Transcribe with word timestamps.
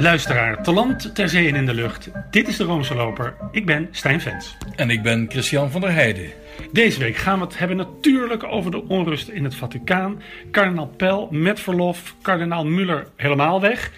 Luisteraar, 0.00 0.62
te 0.62 0.72
land, 0.72 1.14
ter 1.14 1.28
zee 1.28 1.48
en 1.48 1.54
in 1.54 1.66
de 1.66 1.74
lucht. 1.74 2.10
Dit 2.30 2.48
is 2.48 2.56
de 2.56 2.64
Roomse 2.64 2.94
Loper. 2.94 3.34
Ik 3.50 3.66
ben 3.66 3.88
Stijn 3.90 4.20
Vens. 4.20 4.56
En 4.76 4.90
ik 4.90 5.02
ben 5.02 5.26
Christian 5.28 5.70
van 5.70 5.80
der 5.80 5.92
Heijden. 5.92 6.30
Deze 6.72 6.98
week 6.98 7.16
gaan 7.16 7.38
we 7.38 7.44
het 7.44 7.58
hebben 7.58 7.76
natuurlijk 7.76 8.44
over 8.44 8.70
de 8.70 8.88
onrust 8.88 9.28
in 9.28 9.44
het 9.44 9.54
Vaticaan. 9.54 10.22
Kardinaal 10.50 10.86
Pel 10.86 11.28
met 11.30 11.60
verlof, 11.60 12.14
kardinaal 12.22 12.64
Muller 12.64 13.06
helemaal 13.16 13.60
weg. 13.60 13.92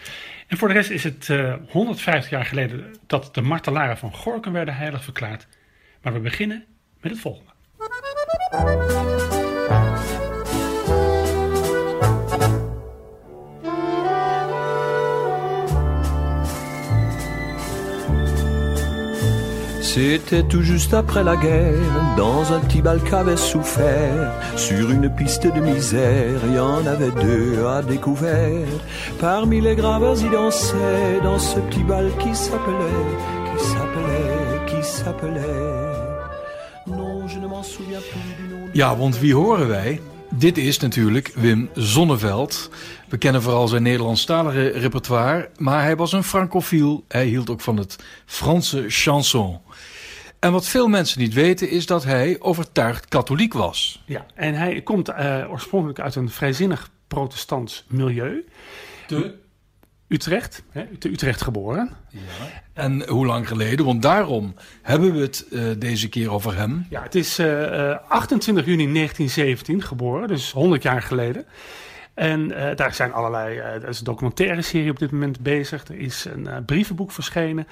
En 0.46 0.56
voor 0.56 0.68
de 0.68 0.74
rest 0.74 0.90
is 0.90 1.04
het 1.04 1.28
uh, 1.28 1.54
150 1.68 2.30
jaar 2.30 2.44
geleden 2.44 2.94
dat 3.06 3.34
de 3.34 3.40
martelaren 3.40 3.98
van 3.98 4.12
Gorkum 4.12 4.52
werden 4.52 4.76
heilig 4.76 5.04
verklaard. 5.04 5.46
Maar 6.02 6.12
we 6.12 6.18
beginnen 6.18 6.64
met 7.00 7.12
het 7.12 7.20
volgende. 7.20 7.50
C'était 19.94 20.42
tout 20.42 20.62
juste 20.62 20.94
après 20.94 21.22
la 21.22 21.36
guerre, 21.36 22.16
dans 22.16 22.50
un 22.50 22.60
petit 22.60 22.80
bal 22.80 22.98
qu'avait 23.02 23.36
souffert. 23.36 24.32
Sur 24.56 24.90
une 24.90 25.14
piste 25.14 25.46
de 25.46 25.60
misère, 25.60 26.40
il 26.46 26.54
y 26.54 26.58
en 26.58 26.86
avait 26.86 27.10
deux 27.10 27.66
à 27.66 27.82
découvert. 27.82 28.72
Parmi 29.20 29.60
les 29.60 29.76
graveurs, 29.76 30.16
ils 30.18 30.30
dansaient 30.30 31.20
dans 31.22 31.38
ce 31.38 31.58
petit 31.60 31.84
bal 31.84 32.10
qui 32.18 32.34
s'appelait, 32.34 33.10
qui 33.50 33.64
s'appelait, 33.64 34.66
qui 34.66 34.82
s'appelait. 34.82 35.92
Non, 36.86 37.28
je 37.28 37.38
ne 37.38 37.46
m'en 37.46 37.62
souviens 37.62 38.00
plus 38.00 38.34
du 38.42 38.48
nom. 38.50 38.62
Ja, 38.74 38.96
want 38.96 39.20
wie 39.20 39.34
horen 39.34 39.68
wij? 39.68 40.00
Dit 40.38 40.58
is 40.58 40.78
natuurlijk 40.78 41.32
Wim 41.34 41.70
Zonneveld. 41.74 42.70
We 43.08 43.18
kennen 43.18 43.42
vooral 43.42 43.68
zijn 43.68 43.82
Nederlandstalige 43.82 44.68
repertoire, 44.68 45.50
maar 45.56 45.82
hij 45.82 45.96
was 45.96 46.12
een 46.12 46.24
francofiel. 46.24 47.04
Hij 47.08 47.26
hield 47.26 47.50
ook 47.50 47.60
van 47.60 47.76
het 47.76 48.04
Franse 48.24 48.84
chanson. 48.88 49.60
En 50.38 50.52
wat 50.52 50.66
veel 50.66 50.88
mensen 50.88 51.20
niet 51.20 51.34
weten 51.34 51.70
is 51.70 51.86
dat 51.86 52.04
hij 52.04 52.36
overtuigd 52.38 53.08
katholiek 53.08 53.52
was. 53.52 54.02
Ja, 54.06 54.26
en 54.34 54.54
hij 54.54 54.82
komt 54.82 55.08
uh, 55.08 55.44
oorspronkelijk 55.50 56.00
uit 56.00 56.14
een 56.14 56.30
vrijzinnig 56.30 56.90
protestants 57.08 57.84
milieu. 57.88 58.44
Te? 59.06 59.34
Utrecht, 60.12 60.62
hè, 60.70 60.84
te 60.98 61.08
Utrecht 61.08 61.42
geboren. 61.42 61.90
Ja. 62.08 62.20
En 62.72 63.08
hoe 63.08 63.26
lang 63.26 63.48
geleden? 63.48 63.84
Want 63.84 64.02
daarom 64.02 64.54
hebben 64.82 65.12
we 65.12 65.20
het 65.20 65.46
uh, 65.50 65.64
deze 65.78 66.08
keer 66.08 66.30
over 66.30 66.56
hem. 66.56 66.86
Ja, 66.90 67.02
het 67.02 67.14
is 67.14 67.38
uh, 67.38 67.96
28 68.08 68.64
juni 68.64 68.92
1917 68.92 69.82
geboren, 69.82 70.28
dus 70.28 70.52
100 70.52 70.82
jaar 70.82 71.02
geleden. 71.02 71.44
En 72.14 72.50
uh, 72.50 72.76
daar 72.76 72.94
zijn 72.94 73.12
allerlei, 73.12 73.58
er 73.58 73.88
is 73.88 73.98
een 73.98 74.04
documentaire 74.04 74.62
serie 74.62 74.90
op 74.90 74.98
dit 74.98 75.10
moment 75.10 75.40
bezig. 75.40 75.88
Er 75.88 75.98
is 75.98 76.24
een 76.24 76.64
brievenboek 76.64 77.12
verschenen 77.12 77.66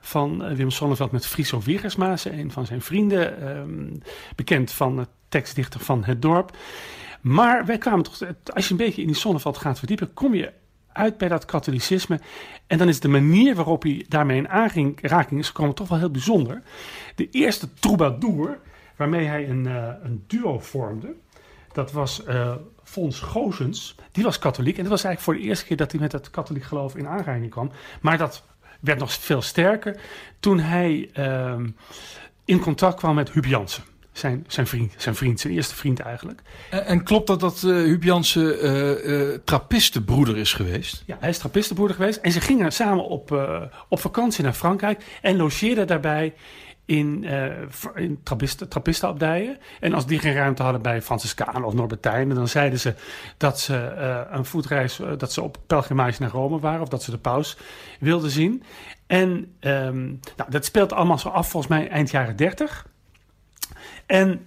van 0.00 0.54
Wim 0.54 0.70
Sonneveld 0.70 1.12
met 1.12 1.26
Friso 1.26 1.60
Wiegersma, 1.64 2.16
een 2.24 2.50
van 2.50 2.66
zijn 2.66 2.82
vrienden, 2.82 3.48
um, 3.58 4.02
bekend 4.36 4.72
van 4.72 4.98
het 4.98 5.08
tekstdichter 5.28 5.80
van 5.80 6.04
Het 6.04 6.22
Dorp. 6.22 6.56
Maar 7.20 7.66
wij 7.66 7.78
kwamen 7.78 8.04
toch, 8.04 8.18
als 8.54 8.64
je 8.64 8.70
een 8.70 8.76
beetje 8.76 9.00
in 9.00 9.06
die 9.06 9.16
Sonneveld 9.16 9.56
gaat 9.56 9.78
verdiepen, 9.78 10.14
kom 10.14 10.34
je 10.34 10.52
uit 10.92 11.18
bij 11.18 11.28
dat 11.28 11.44
katholicisme. 11.44 12.20
En 12.66 12.78
dan 12.78 12.88
is 12.88 13.00
de 13.00 13.08
manier 13.08 13.54
waarop 13.54 13.82
hij 13.82 14.04
daarmee 14.08 14.36
in 14.36 14.48
aanraking 14.48 15.38
is 15.38 15.46
gekomen 15.46 15.74
toch 15.74 15.88
wel 15.88 15.98
heel 15.98 16.10
bijzonder. 16.10 16.62
De 17.14 17.28
eerste 17.30 17.74
troubadour 17.74 18.58
waarmee 18.96 19.26
hij 19.26 19.48
een, 19.48 19.64
een 20.04 20.24
duo 20.26 20.58
vormde, 20.58 21.14
dat 21.72 21.92
was 21.92 22.22
uh, 22.28 22.54
Fons 22.82 23.20
Gozens. 23.20 23.94
Die 24.12 24.24
was 24.24 24.38
katholiek. 24.38 24.76
En 24.76 24.82
dat 24.82 24.90
was 24.90 25.04
eigenlijk 25.04 25.24
voor 25.36 25.44
de 25.44 25.50
eerste 25.50 25.66
keer 25.66 25.76
dat 25.76 25.90
hij 25.90 26.00
met 26.00 26.12
het 26.12 26.30
katholiek 26.30 26.64
geloof 26.64 26.96
in 26.96 27.08
aanraking 27.08 27.50
kwam. 27.50 27.70
Maar 28.00 28.18
dat 28.18 28.44
werd 28.80 28.98
nog 28.98 29.12
veel 29.12 29.42
sterker 29.42 30.00
toen 30.40 30.58
hij 30.58 31.10
uh, 31.18 31.58
in 32.44 32.60
contact 32.60 32.96
kwam 32.96 33.14
met 33.14 33.30
Jansen. 33.40 33.84
Zijn, 34.12 34.44
zijn, 34.48 34.66
vriend, 34.66 34.94
zijn 34.96 35.14
vriend, 35.14 35.40
zijn 35.40 35.52
eerste 35.52 35.74
vriend 35.74 36.00
eigenlijk. 36.00 36.42
En, 36.70 36.86
en 36.86 37.02
klopt 37.02 37.26
dat 37.26 37.40
dat 37.40 37.62
uh, 37.62 37.74
Huub 37.74 38.02
Jansen 38.02 38.66
uh, 39.10 39.38
trappistenbroeder 39.44 40.36
is 40.36 40.52
geweest? 40.52 41.02
Ja, 41.06 41.16
hij 41.20 41.28
is 41.28 41.38
trappistenbroeder 41.38 41.96
geweest. 41.96 42.18
En 42.18 42.32
ze 42.32 42.40
gingen 42.40 42.72
samen 42.72 43.04
op, 43.04 43.48
op 43.88 44.00
vakantie 44.00 44.44
naar 44.44 44.52
Frankrijk 44.52 45.04
en 45.22 45.36
logeerden 45.36 45.86
daarbij 45.86 46.34
in, 46.90 47.22
uh, 47.24 47.44
in 47.94 48.20
trappisten, 48.22 48.68
trappistenabdijen. 48.68 49.58
En 49.80 49.94
als 49.94 50.06
die 50.06 50.18
geen 50.18 50.34
ruimte 50.34 50.62
hadden 50.62 50.82
bij 50.82 51.02
Franciscanen 51.02 51.64
of 51.64 51.74
Norbertijnen, 51.74 52.36
dan 52.36 52.48
zeiden 52.48 52.80
ze 52.80 52.94
dat 53.36 53.60
ze 53.60 53.94
uh, 53.98 54.36
een 54.36 54.44
voetreis, 54.44 55.00
uh, 55.00 55.08
dat 55.16 55.32
ze 55.32 55.42
op 55.42 55.58
pelgrimage 55.66 56.22
naar 56.22 56.30
Rome 56.30 56.58
waren 56.58 56.80
of 56.80 56.88
dat 56.88 57.02
ze 57.02 57.10
de 57.10 57.18
paus 57.18 57.56
wilden 58.00 58.30
zien. 58.30 58.62
En 59.06 59.28
um, 59.60 60.20
nou, 60.36 60.50
dat 60.50 60.64
speelt 60.64 60.92
allemaal 60.92 61.18
zo 61.18 61.28
af 61.28 61.48
volgens 61.50 61.72
mij 61.72 61.88
eind 61.88 62.10
jaren 62.10 62.36
30. 62.36 62.86
En 64.10 64.46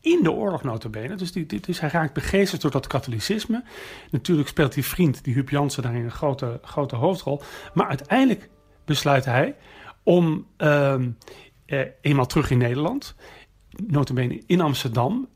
in 0.00 0.22
de 0.22 0.30
oorlog 0.30 0.62
notabene, 0.62 1.14
dus, 1.14 1.32
dus 1.32 1.80
hij 1.80 1.88
raakt 1.88 2.12
begeesterd 2.12 2.62
door 2.62 2.70
dat 2.70 2.86
katholicisme. 2.86 3.62
Natuurlijk 4.10 4.48
speelt 4.48 4.72
die 4.74 4.84
vriend, 4.84 5.24
die 5.24 5.34
Huub 5.34 5.50
Jansen, 5.50 5.82
daarin 5.82 6.04
een 6.04 6.10
grote, 6.10 6.60
grote 6.62 6.96
hoofdrol. 6.96 7.42
Maar 7.74 7.86
uiteindelijk 7.86 8.48
besluit 8.84 9.24
hij 9.24 9.56
om 10.02 10.46
um, 10.56 11.16
uh, 11.66 11.80
eenmaal 12.00 12.26
terug 12.26 12.50
in 12.50 12.58
Nederland, 12.58 13.14
notabene 13.86 14.42
in 14.46 14.60
Amsterdam, 14.60 15.28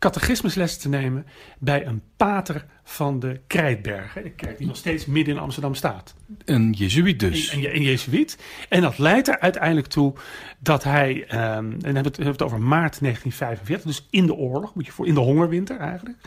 catechismuslessen 0.00 0.80
te 0.80 0.88
nemen 0.88 1.26
bij 1.58 1.86
een 1.86 2.02
pater 2.16 2.66
van 2.82 3.18
de 3.18 3.40
Krijtbergen. 3.46 4.22
De 4.22 4.30
kerk 4.30 4.58
die 4.58 4.66
nog 4.66 4.76
steeds 4.76 5.06
midden 5.06 5.34
in 5.34 5.40
Amsterdam 5.40 5.74
staat. 5.74 6.14
Een 6.44 6.72
jezuïet 6.72 7.20
dus. 7.20 7.52
Een, 7.52 7.58
een, 7.58 7.74
een 7.74 7.82
jezuïet. 7.82 8.38
En 8.68 8.80
dat 8.80 8.98
leidt 8.98 9.28
er 9.28 9.38
uiteindelijk 9.38 9.86
toe 9.86 10.14
dat 10.58 10.84
hij, 10.84 11.10
um, 11.12 11.72
en 11.72 11.78
dan 11.80 11.94
hebben 11.94 12.12
we 12.12 12.24
het 12.24 12.42
over 12.42 12.60
maart 12.60 13.00
1945, 13.00 13.86
dus 13.86 14.06
in 14.10 14.26
de 14.26 14.34
oorlog, 14.34 14.74
moet 14.74 14.86
je 14.86 14.92
voor, 14.92 15.06
in 15.06 15.14
de 15.14 15.20
hongerwinter 15.20 15.78
eigenlijk. 15.78 16.18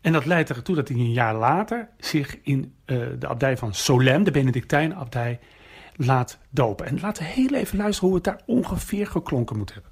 En 0.00 0.12
dat 0.12 0.24
leidt 0.24 0.50
ertoe 0.50 0.74
dat 0.74 0.88
hij 0.88 0.96
een 0.96 1.12
jaar 1.12 1.34
later 1.34 1.88
zich 1.98 2.38
in 2.42 2.74
uh, 2.86 3.06
de 3.18 3.28
abdij 3.28 3.56
van 3.56 3.74
Solem, 3.74 4.24
de 4.24 4.30
Benedictijnabdij, 4.30 5.38
laat 5.96 6.38
dopen. 6.50 6.86
En 6.86 7.00
laten 7.00 7.22
we 7.22 7.28
heel 7.28 7.54
even 7.54 7.78
luisteren 7.78 8.08
hoe 8.08 8.16
het 8.16 8.26
daar 8.26 8.40
ongeveer 8.46 9.06
geklonken 9.06 9.56
moet 9.56 9.72
hebben. 9.74 9.90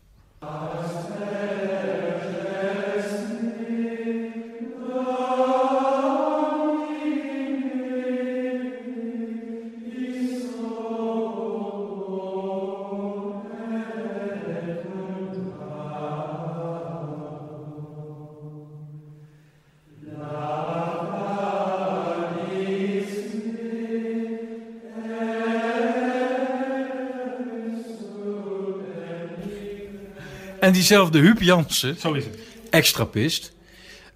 Diezelfde 30.74 31.18
Huub 31.18 31.42
Jansen, 31.42 31.96
Zo 32.00 32.12
is 32.12 32.24
het. 32.24 32.38
extrapist, 32.70 33.52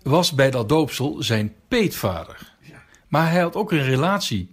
was 0.03 0.33
bij 0.33 0.51
dat 0.51 0.69
doopsel 0.69 1.17
zijn 1.23 1.55
peetvader. 1.69 2.53
Ja. 2.61 2.83
Maar 3.09 3.31
hij 3.31 3.41
had 3.41 3.55
ook 3.55 3.73
een 3.73 3.83
relatie, 3.85 4.51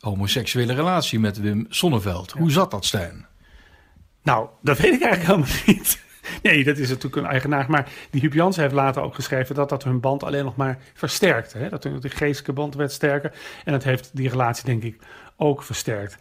homoseksuele 0.00 0.74
relatie 0.74 1.18
met 1.18 1.40
Wim 1.40 1.66
Sonneveld. 1.68 2.30
Hoe 2.32 2.50
zat 2.50 2.70
dat, 2.70 2.84
Stijn? 2.84 3.26
Nou, 4.22 4.48
dat 4.62 4.78
weet 4.78 4.92
ik 4.92 5.02
eigenlijk 5.02 5.26
helemaal 5.46 5.62
niet. 5.66 5.98
Nee, 6.48 6.64
dat 6.64 6.78
is 6.78 6.88
natuurlijk 6.88 7.16
een 7.16 7.30
eigenaar. 7.30 7.66
Maar 7.68 7.88
die 8.10 8.20
Huub 8.20 8.32
Jansen 8.32 8.62
heeft 8.62 8.74
later 8.74 9.02
ook 9.02 9.14
geschreven 9.14 9.54
dat 9.54 9.68
dat 9.68 9.84
hun 9.84 10.00
band 10.00 10.22
alleen 10.22 10.44
nog 10.44 10.56
maar 10.56 10.78
versterkte. 10.94 11.58
Hè? 11.58 11.68
Dat 11.68 11.84
hun, 11.84 12.00
de 12.00 12.08
geestelijke 12.08 12.52
band 12.52 12.74
werd 12.74 12.92
sterker. 12.92 13.32
En 13.64 13.72
dat 13.72 13.84
heeft 13.84 14.10
die 14.12 14.28
relatie, 14.28 14.64
denk 14.64 14.82
ik, 14.82 14.98
ook 15.36 15.62
versterkt. 15.62 16.16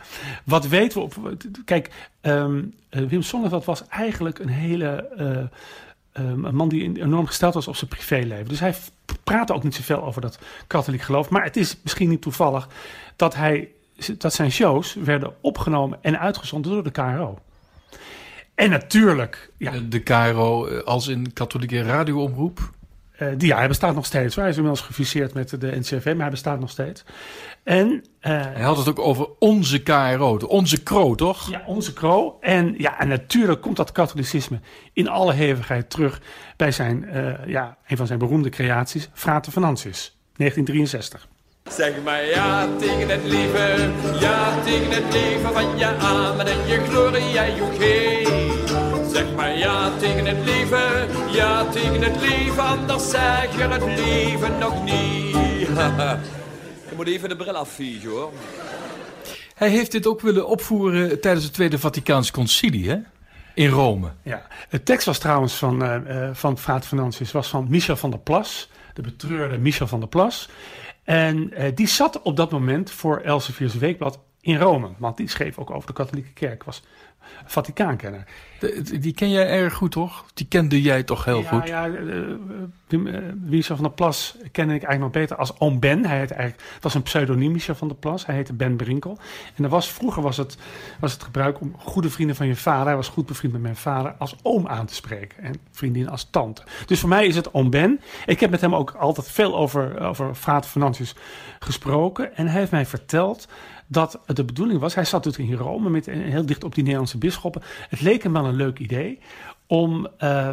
Wat 0.46 0.68
weten 0.68 0.98
we 0.98 1.04
op. 1.04 1.38
Kijk, 1.66 1.90
um, 2.22 2.74
Wim 2.90 3.22
Sonneveld 3.22 3.66
was 3.66 3.88
eigenlijk 3.88 4.40
een 4.40 4.50
hele. 4.50 5.10
Uh, 5.18 6.26
um, 6.26 6.46
een 6.46 6.56
man 6.56 6.70
die 6.70 7.02
enorm 7.02 7.26
gesteld 7.26 7.54
was 7.54 7.68
op 7.68 7.76
zijn 7.76 7.90
privéleven. 7.90 8.48
Dus 8.48 8.60
hij 8.60 8.76
praatte 9.24 9.54
ook 9.54 9.64
niet 9.64 9.76
zoveel 9.76 10.04
over 10.04 10.22
dat 10.22 10.40
katholiek 10.68 11.02
geloof. 11.02 11.30
Maar 11.30 11.44
het 11.44 11.58
is 11.58 11.78
misschien 11.84 12.10
niet 12.10 12.22
toevallig 12.22 12.68
dat, 13.16 13.36
hij, 13.36 13.70
dat 14.18 14.34
zijn 14.34 14.52
shows 14.52 14.94
werden 14.94 15.34
opgenomen 15.42 16.00
en 16.02 16.20
uitgezonden 16.20 16.72
door 16.72 16.84
de 16.84 16.92
KRO. 16.92 17.40
En 18.58 18.70
natuurlijk. 18.70 19.52
Ja. 19.58 19.74
De 19.90 20.00
KRO 20.00 20.68
als 20.80 21.08
in 21.08 21.34
katholieke 21.34 21.82
radioomroep? 21.82 22.72
Uh, 23.20 23.28
die, 23.38 23.48
ja, 23.48 23.58
hij 23.58 23.68
bestaat 23.68 23.96
nog 23.96 24.06
steeds. 24.06 24.36
Hij 24.36 24.50
is 24.50 24.56
inmiddels 24.56 24.86
gefuseerd 24.86 25.34
met 25.34 25.62
de 25.62 25.76
NCV, 25.80 26.06
maar 26.06 26.22
hij 26.22 26.30
bestaat 26.30 26.60
nog 26.60 26.70
steeds. 26.70 27.04
En, 27.64 27.88
uh, 27.88 28.02
hij 28.22 28.62
had 28.62 28.78
het 28.78 28.90
ook 28.90 29.00
over 29.00 29.28
onze 29.40 29.84
KRO, 29.84 30.38
onze 30.38 30.84
KRO, 30.84 31.16
toch? 31.16 31.50
Ja, 31.50 31.64
onze 31.66 31.94
KRO. 31.94 32.38
En, 32.42 32.76
ja, 32.78 33.00
en 33.00 33.08
natuurlijk 33.08 33.62
komt 33.62 33.76
dat 33.76 33.92
katholicisme 33.92 34.60
in 34.94 35.08
alle 35.08 35.34
hevigheid 35.34 35.90
terug 35.90 36.22
bij 36.56 36.72
zijn, 36.72 37.04
uh, 37.14 37.48
ja, 37.48 37.78
een 37.88 37.98
van 37.98 38.08
zijn 38.08 38.20
beroemde 38.20 38.50
creaties, 38.50 39.10
Frater 39.14 39.52
Francis, 39.52 40.18
1963. 40.36 41.28
Zeg 41.70 42.04
maar 42.04 42.26
ja 42.26 42.68
tegen 42.80 43.10
het 43.10 43.24
leven, 43.24 43.94
ja 44.20 44.62
tegen 44.64 44.92
het 44.92 45.14
leven 45.14 45.54
van 45.54 45.78
je 45.78 45.86
amen 45.86 46.48
en 46.48 46.68
je 46.68 46.80
glorie 46.90 47.38
en 47.40 47.56
je. 47.56 49.08
Zeg 49.12 49.36
maar 49.36 49.58
ja 49.58 49.92
tegen 50.00 50.26
het 50.26 50.46
leven, 50.46 51.08
ja 51.32 51.66
tegen 51.66 52.02
het 52.02 52.22
leven, 52.22 52.64
anders 52.64 53.10
zeg 53.10 53.58
je 53.58 53.64
het 53.64 54.00
leven 54.00 54.58
nog 54.60 54.84
niet. 54.84 55.68
je 56.90 56.96
moet 56.96 57.08
even 57.08 57.30
de 57.30 57.36
bril 57.36 57.56
afviegen 57.56 58.10
hoor. 58.10 58.32
Hij 59.56 59.70
heeft 59.70 59.92
dit 59.92 60.08
ook 60.08 60.22
willen 60.22 60.48
opvoeren 60.48 61.22
tijdens 61.22 61.46
het 61.46 61.54
Tweede 61.54 61.80
Vaticaans 61.80 62.32
Concilie, 62.32 62.90
hè? 62.90 62.98
In 63.54 63.70
Rome. 63.70 64.12
Ja, 64.24 64.48
de 64.70 64.84
tekst 64.84 65.06
was 65.06 65.18
trouwens 65.18 65.54
van, 65.54 65.84
uh, 65.84 66.30
van 66.34 66.58
Fraat 66.58 66.86
Financius, 66.86 67.32
was 67.32 67.48
van 67.48 67.66
Michel 67.70 67.96
van 67.96 68.10
der 68.10 68.20
Plas, 68.20 68.70
de 68.94 69.02
betreurde 69.02 69.58
Michel 69.58 69.88
van 69.88 70.00
der 70.00 70.10
Plas. 70.10 70.50
En 71.08 71.54
uh, 71.54 71.66
die 71.76 71.88
zat 71.88 72.22
op 72.22 72.36
dat 72.36 72.52
moment 72.52 72.92
voor 72.92 73.20
Elsevier's 73.20 73.76
Weekblad 73.76 74.20
in 74.42 74.58
Rome, 74.58 74.90
want 74.98 75.18
die 75.18 75.30
schreef 75.30 75.58
ook 75.58 75.72
over 75.72 75.88
de 75.88 75.94
katholieke 75.94 76.34
kerk, 76.34 76.64
was 76.64 76.84
Vaticaankenner. 77.46 78.24
die 79.00 79.14
ken 79.14 79.30
jij 79.30 79.50
erg 79.50 79.74
goed, 79.74 79.92
toch? 79.92 80.26
Die 80.34 80.48
kende 80.48 80.82
jij 80.82 81.04
toch 81.04 81.26
heel 81.26 81.42
ja, 81.42 81.50
goed? 81.50 81.68
Ja, 81.68 81.88
uh, 81.88 83.18
Michel 83.42 83.76
van 83.76 83.86
der 83.86 83.94
Plas 83.94 84.36
kende 84.52 84.74
ik 84.74 84.84
eigenlijk 84.84 85.00
nog 85.00 85.24
beter 85.24 85.36
als 85.36 85.60
oom 85.60 85.80
Ben. 85.80 86.06
Hij 86.06 86.18
heette 86.18 86.34
eigenlijk, 86.34 86.70
het 86.74 86.84
was 86.84 86.94
een 86.94 87.04
pseudoniem 87.04 87.52
Michel 87.52 87.76
van 87.76 87.88
der 87.88 87.98
Plas. 87.98 88.26
Hij 88.26 88.36
heette 88.36 88.54
Ben 88.54 88.76
Brinkel. 88.76 89.18
En 89.56 89.64
er 89.64 89.70
was, 89.70 89.92
vroeger 89.92 90.22
was 90.22 90.38
het, 90.38 90.58
was 91.00 91.14
het 91.14 91.24
gebruik 91.24 91.62
om 91.62 91.76
goede 91.78 92.10
vrienden 92.10 92.36
van 92.36 92.48
je 92.48 92.56
vader... 92.56 92.86
hij 92.86 92.96
was 92.96 93.08
goed 93.08 93.26
bevriend 93.26 93.54
met 93.54 93.62
mijn 93.62 93.76
vader, 93.76 94.16
als 94.18 94.36
oom 94.42 94.68
aan 94.68 94.86
te 94.86 94.96
spreken. 94.96 95.44
En 95.44 95.54
vriendin 95.72 96.10
als 96.10 96.28
tante. 96.32 96.64
Dus 96.86 97.00
voor 97.00 97.10
mij 97.10 97.28
is 97.28 97.36
het 97.36 97.54
oom 97.54 97.70
Ben. 97.70 98.02
Ik 98.26 98.40
heb 98.40 98.50
met 98.50 98.62
hem 98.62 98.76
ook 98.76 98.92
altijd 98.92 99.32
veel 99.32 99.58
over, 99.58 100.00
over 100.00 100.36
Frater 100.36 100.70
Financius 100.70 101.16
gesproken. 101.60 102.36
En 102.36 102.48
hij 102.48 102.60
heeft 102.60 102.72
mij 102.72 102.86
verteld 102.86 103.48
dat 103.88 104.20
de 104.26 104.44
bedoeling 104.44 104.80
was, 104.80 104.96
hij 104.96 105.06
zat 105.06 105.26
natuurlijk 105.26 105.52
in 105.52 105.66
Rome 105.66 105.90
met, 105.90 106.06
heel 106.06 106.46
dicht 106.46 106.64
op 106.64 106.74
die 106.74 106.84
Nederlandse 106.84 107.18
bisschoppen. 107.18 107.62
Het 107.90 108.02
leek 108.02 108.24
hem 108.24 108.34
wel 108.34 108.46
een 108.46 108.56
leuk 108.56 108.80
idee 108.80 109.20
om 109.68 110.08
uh, 110.20 110.50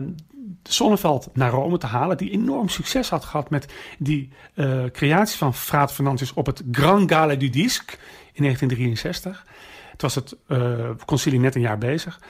Sonneveld 0.62 1.28
naar 1.32 1.50
Rome 1.50 1.78
te 1.78 1.86
halen, 1.86 2.16
die 2.16 2.30
enorm 2.30 2.68
succes 2.68 3.08
had 3.08 3.24
gehad 3.24 3.50
met 3.50 3.72
die 3.98 4.30
uh, 4.54 4.84
creatie 4.92 5.38
van 5.38 5.54
Fraat 5.54 5.92
Fernandez 5.92 6.32
op 6.34 6.46
het 6.46 6.62
Grand 6.70 7.12
Gala 7.12 7.34
du 7.34 7.50
Disque 7.50 7.96
in 8.32 8.42
1963. 8.42 9.46
Het 9.90 10.02
was 10.02 10.14
het 10.14 10.36
uh, 10.48 10.90
concilie 11.04 11.40
net 11.40 11.54
een 11.54 11.60
jaar 11.60 11.78
bezig. 11.78 12.20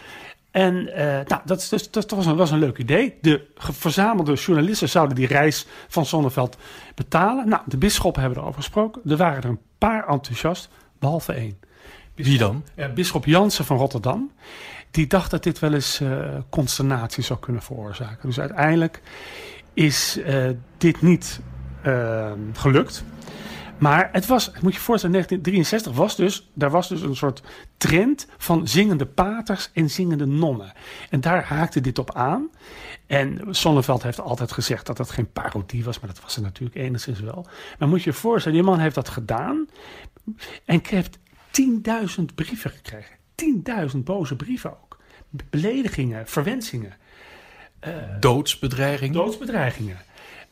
En 0.51 0.75
uh, 0.75 0.97
nou, 1.05 1.41
dat, 1.45 1.67
dus, 1.71 1.91
dat 1.91 2.11
was, 2.11 2.27
een, 2.27 2.37
was 2.37 2.51
een 2.51 2.59
leuk 2.59 2.79
idee. 2.79 3.19
De 3.21 3.47
verzamelde 3.57 4.35
journalisten 4.35 4.89
zouden 4.89 5.17
die 5.17 5.27
reis 5.27 5.67
van 5.89 6.07
Sonneveld 6.07 6.57
betalen. 6.95 7.49
Nou, 7.49 7.63
de 7.67 7.77
bisschoppen 7.77 8.23
hebben 8.23 8.41
erover 8.41 8.63
gesproken. 8.63 9.03
Er 9.11 9.17
waren 9.17 9.43
er 9.43 9.49
een 9.49 9.61
paar 9.79 10.09
enthousiast 10.09 10.69
behalve 11.05 11.33
één. 11.33 11.59
Wie 12.15 12.39
dan? 12.39 12.65
Ja, 12.77 12.89
Bisschop 12.89 13.25
Jansen 13.25 13.65
van 13.65 13.77
Rotterdam. 13.77 14.31
Die 14.91 15.07
dacht 15.07 15.31
dat 15.31 15.43
dit 15.43 15.59
wel 15.59 15.73
eens 15.73 16.01
uh, 16.01 16.27
consternatie 16.49 17.23
zou 17.23 17.39
kunnen 17.39 17.63
veroorzaken. 17.63 18.29
Dus 18.29 18.41
uiteindelijk 18.41 19.03
is 19.73 20.19
uh, 20.19 20.51
dit 20.79 21.03
niet 21.03 21.41
uh, 21.87 22.33
gelukt. 22.53 23.05
Maar 23.79 24.09
het 24.13 24.27
was, 24.27 24.51
moet 24.61 24.75
je 24.75 24.81
voorstellen, 24.81 25.15
1963 25.15 25.93
was 25.93 26.17
dus, 26.17 26.51
daar 26.55 26.71
was 26.71 26.89
dus 26.89 27.03
een 27.03 27.17
soort 27.17 27.43
trend 27.77 28.27
van 28.37 28.69
zingende 28.69 29.07
paters 29.07 29.71
en 29.73 29.91
zingende 29.91 30.27
nonnen. 30.27 30.73
En 31.11 31.21
daar 31.21 31.45
haakte 31.45 31.81
dit 31.81 31.99
op 31.99 32.15
aan. 32.15 32.51
En 33.07 33.41
Sonneveld 33.51 34.03
heeft 34.03 34.21
altijd 34.21 34.53
gezegd 34.53 34.87
dat 34.87 34.99
het 34.99 35.11
geen 35.11 35.33
parodie 35.33 35.85
was, 35.85 36.01
maar 36.01 36.11
dat 36.11 36.23
was 36.23 36.35
het 36.35 36.45
natuurlijk 36.45 36.77
enigszins 36.77 37.21
wel. 37.21 37.47
Maar 37.79 37.89
moet 37.89 38.03
je 38.03 38.11
je 38.11 38.17
voorstellen, 38.17 38.59
die 38.59 38.67
man 38.67 38.79
heeft 38.79 38.95
dat 38.95 39.09
gedaan 39.09 39.69
en 40.65 40.81
heeft 40.83 41.19
10.000 42.19 42.25
brieven 42.35 42.71
gekregen. 42.71 43.17
10.000 43.93 43.99
boze 43.99 44.37
brieven 44.37 44.71
ook. 44.71 44.99
Beledigingen, 45.51 46.27
verwensingen. 46.27 46.97
Uh, 47.87 47.95
doodsbedreigingen. 48.21 49.15
Doodsbedreigingen. 49.15 49.99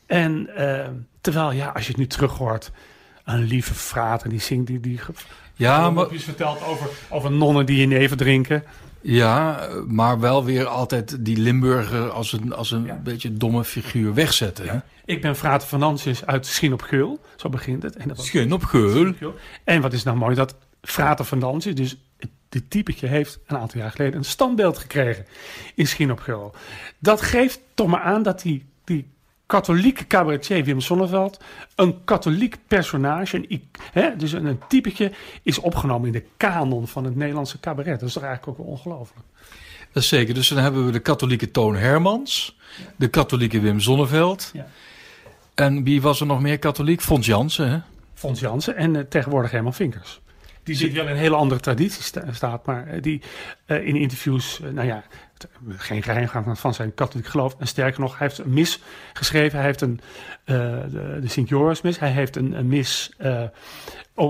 En 0.06 0.50
uh, 0.58 0.86
terwijl, 1.20 1.52
ja, 1.52 1.68
als 1.68 1.82
je 1.82 1.88
het 1.88 2.00
nu 2.00 2.06
terug 2.06 2.36
hoort, 2.36 2.70
een 3.24 3.42
lieve 3.42 3.74
frater 3.74 4.28
die 4.28 4.40
zingt, 4.40 4.66
die, 4.66 4.80
die 4.80 5.00
ja, 5.54 5.90
maar... 5.90 6.06
vertelt 6.10 6.64
over, 6.64 6.88
over 7.08 7.32
nonnen 7.32 7.66
die 7.66 7.86
neven 7.86 8.16
drinken. 8.16 8.64
Ja, 9.00 9.68
maar 9.86 10.20
wel 10.20 10.44
weer 10.44 10.66
altijd 10.66 11.24
die 11.24 11.36
Limburger 11.36 12.10
als 12.10 12.32
een, 12.32 12.52
als 12.52 12.70
een 12.70 12.84
ja. 12.84 12.94
beetje 12.94 13.32
domme 13.32 13.64
figuur 13.64 14.14
wegzetten. 14.14 14.84
Ik 15.04 15.20
ben 15.20 15.36
Frater 15.36 15.68
Fernandes 15.68 16.26
uit 16.26 16.46
Schien 16.46 16.72
op 16.72 16.82
Geul. 16.82 17.20
Zo 17.36 17.48
begint 17.48 17.82
het. 17.82 17.96
En 17.96 18.08
dat 18.08 18.16
was... 18.16 18.26
Schien 18.26 18.52
op 18.52 18.64
Geul. 18.64 19.14
En 19.64 19.80
wat 19.80 19.92
is 19.92 20.02
nou 20.02 20.16
mooi, 20.16 20.34
dat 20.34 20.54
Frater 20.82 21.24
Fernandes, 21.24 21.74
dus 21.74 21.96
dit 22.48 22.70
typetje, 22.70 23.06
heeft 23.06 23.38
een 23.46 23.56
aantal 23.56 23.80
jaar 23.80 23.90
geleden 23.90 24.18
een 24.18 24.24
standbeeld 24.24 24.78
gekregen 24.78 25.26
in 25.74 25.86
Schien 25.86 26.10
op 26.10 26.20
Geul. 26.20 26.54
Dat 26.98 27.20
geeft 27.20 27.60
toch 27.74 27.86
maar 27.86 28.00
aan 28.00 28.22
dat 28.22 28.42
die, 28.42 28.66
die 28.84 29.10
katholieke 29.52 30.06
cabaretier 30.06 30.64
Wim 30.64 30.80
Sonneveld, 30.80 31.40
een 31.74 32.04
katholiek 32.04 32.56
personage, 32.66 33.36
een, 33.36 33.68
hè, 33.92 34.16
dus 34.16 34.32
een, 34.32 34.44
een 34.44 34.60
typetje, 34.68 35.12
is 35.42 35.58
opgenomen 35.58 36.06
in 36.06 36.12
de 36.12 36.24
kanon 36.36 36.88
van 36.88 37.04
het 37.04 37.16
Nederlandse 37.16 37.60
cabaret. 37.60 38.00
Dat 38.00 38.08
is 38.08 38.14
toch 38.14 38.22
eigenlijk 38.22 38.52
ook 38.58 38.64
wel 38.66 38.74
ongelooflijk. 38.74 39.26
Dat 39.92 40.02
is 40.02 40.08
zeker. 40.08 40.34
Dus 40.34 40.48
dan 40.48 40.58
hebben 40.58 40.86
we 40.86 40.92
de 40.92 40.98
katholieke 40.98 41.50
Toon 41.50 41.76
Hermans, 41.76 42.58
de 42.96 43.08
katholieke 43.08 43.60
Wim 43.60 43.80
Sonneveld. 43.80 44.50
Ja. 44.52 44.66
En 45.54 45.84
wie 45.84 46.02
was 46.02 46.20
er 46.20 46.26
nog 46.26 46.40
meer 46.40 46.58
katholiek? 46.58 47.00
Fons 47.00 47.26
Jansen, 47.26 47.70
hè? 47.70 47.78
Fons 48.14 48.40
Jansen 48.40 48.76
en 48.76 48.94
uh, 48.94 49.00
tegenwoordig 49.00 49.50
Herman 49.50 49.74
Vinkers. 49.74 50.20
Die 50.62 50.74
zit 50.74 50.92
wel 50.92 51.04
in 51.04 51.10
een 51.10 51.16
hele 51.16 51.36
andere 51.36 51.60
traditie 51.60 52.02
sta 52.02 52.32
staat, 52.32 52.66
maar 52.66 52.94
uh, 52.94 53.02
die 53.02 53.22
uh, 53.66 53.86
in 53.86 53.96
interviews, 53.96 54.60
nou 54.72 54.86
ja, 54.86 55.04
geen 55.68 56.02
geheim 56.02 56.56
van 56.56 56.74
zijn 56.74 56.94
katholiek 56.94 57.26
geloof. 57.26 57.56
En 57.58 57.66
sterker 57.66 58.00
nog, 58.00 58.18
hij 58.18 58.26
heeft 58.26 58.38
een 58.38 58.52
mis 58.52 58.80
geschreven. 59.12 59.58
Hij 59.58 59.66
heeft 59.66 59.80
een, 59.80 60.00
de, 60.44 61.18
de 61.20 61.28
Sint-Joris-mis. 61.28 61.98
Hij 61.98 62.10
heeft 62.10 62.36
een, 62.36 62.52
een 62.52 62.66
mis 62.66 63.10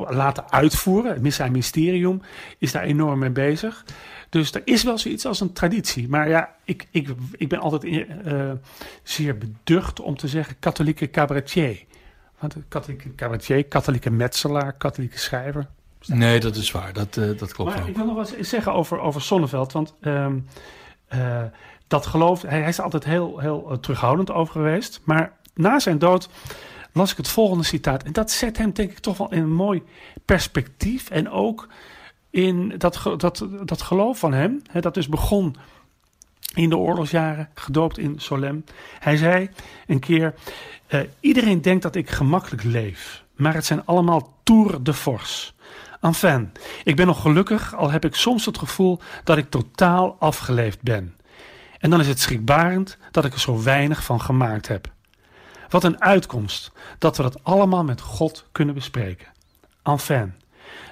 laten 0.06 0.50
uitvoeren. 0.50 1.12
Het 1.12 1.22
Missa 1.22 1.48
Mysterium 1.48 2.22
is 2.58 2.72
daar 2.72 2.82
enorm 2.82 3.18
mee 3.18 3.30
bezig. 3.30 3.84
Dus 4.28 4.54
er 4.54 4.62
is 4.64 4.82
wel 4.82 4.98
zoiets 4.98 5.26
als 5.26 5.40
een 5.40 5.52
traditie. 5.52 6.08
Maar 6.08 6.28
ja, 6.28 6.54
ik, 6.64 6.86
ik, 6.90 7.08
ik 7.32 7.48
ben 7.48 7.58
altijd 7.58 7.84
uh, 7.84 8.50
zeer 9.02 9.38
beducht 9.38 10.00
om 10.00 10.16
te 10.16 10.28
zeggen 10.28 10.56
katholieke 10.58 11.10
cabaretier. 11.10 11.84
Want 12.38 12.56
katholieke 12.68 13.14
cabaretier, 13.14 13.64
katholieke 13.64 14.10
metselaar, 14.10 14.72
katholieke 14.72 15.18
schrijver. 15.18 15.66
Nee, 16.06 16.40
dat 16.40 16.56
is 16.56 16.70
waar. 16.70 16.92
Dat, 16.92 17.16
uh, 17.16 17.38
dat 17.38 17.52
klopt 17.52 17.70
maar 17.70 17.82
ook. 17.82 17.88
ik 17.88 17.96
wil 17.96 18.06
nog 18.06 18.14
wat 18.14 18.34
zeggen 18.40 18.72
over, 18.72 18.98
over 18.98 19.22
Sonneveld. 19.22 19.72
Want 19.72 19.94
um, 20.00 20.46
uh, 21.14 21.42
dat 21.86 22.06
geloof, 22.06 22.42
hij, 22.42 22.58
hij 22.58 22.68
is 22.68 22.78
er 22.78 22.84
altijd 22.84 23.04
heel, 23.04 23.38
heel 23.38 23.78
terughoudend 23.80 24.30
over 24.30 24.52
geweest. 24.52 25.00
Maar 25.04 25.32
na 25.54 25.78
zijn 25.78 25.98
dood 25.98 26.28
las 26.92 27.10
ik 27.10 27.16
het 27.16 27.28
volgende 27.28 27.64
citaat. 27.64 28.02
En 28.02 28.12
dat 28.12 28.30
zet 28.30 28.58
hem 28.58 28.72
denk 28.72 28.90
ik 28.90 28.98
toch 28.98 29.16
wel 29.16 29.32
in 29.32 29.42
een 29.42 29.52
mooi 29.52 29.82
perspectief. 30.24 31.10
En 31.10 31.30
ook 31.30 31.68
in 32.30 32.74
dat, 32.78 33.02
dat, 33.16 33.46
dat 33.64 33.82
geloof 33.82 34.18
van 34.18 34.32
hem, 34.32 34.62
hè, 34.70 34.80
dat 34.80 34.94
dus 34.94 35.08
begon 35.08 35.56
in 36.54 36.68
de 36.68 36.76
oorlogsjaren, 36.76 37.48
gedoopt 37.54 37.98
in 37.98 38.14
Solem. 38.20 38.64
Hij 38.98 39.16
zei 39.16 39.50
een 39.86 40.00
keer: 40.00 40.34
uh, 40.88 41.00
Iedereen 41.20 41.62
denkt 41.62 41.82
dat 41.82 41.94
ik 41.94 42.10
gemakkelijk 42.10 42.62
leef, 42.62 43.24
maar 43.36 43.54
het 43.54 43.64
zijn 43.64 43.86
allemaal 43.86 44.38
tour 44.42 44.82
de 44.82 44.94
force. 44.94 45.52
Enfin, 46.02 46.52
ik 46.84 46.96
ben 46.96 47.06
nog 47.06 47.20
gelukkig, 47.20 47.74
al 47.74 47.90
heb 47.90 48.04
ik 48.04 48.14
soms 48.14 48.46
het 48.46 48.58
gevoel 48.58 49.00
dat 49.24 49.36
ik 49.36 49.50
totaal 49.50 50.16
afgeleefd 50.18 50.82
ben. 50.82 51.16
En 51.78 51.90
dan 51.90 52.00
is 52.00 52.08
het 52.08 52.20
schrikbarend 52.20 52.96
dat 53.10 53.24
ik 53.24 53.32
er 53.32 53.40
zo 53.40 53.62
weinig 53.62 54.04
van 54.04 54.20
gemaakt 54.20 54.68
heb. 54.68 54.92
Wat 55.68 55.84
een 55.84 56.00
uitkomst 56.00 56.72
dat 56.98 57.16
we 57.16 57.22
dat 57.22 57.44
allemaal 57.44 57.84
met 57.84 58.00
God 58.00 58.44
kunnen 58.52 58.74
bespreken. 58.74 59.28
Enfin, 59.82 60.34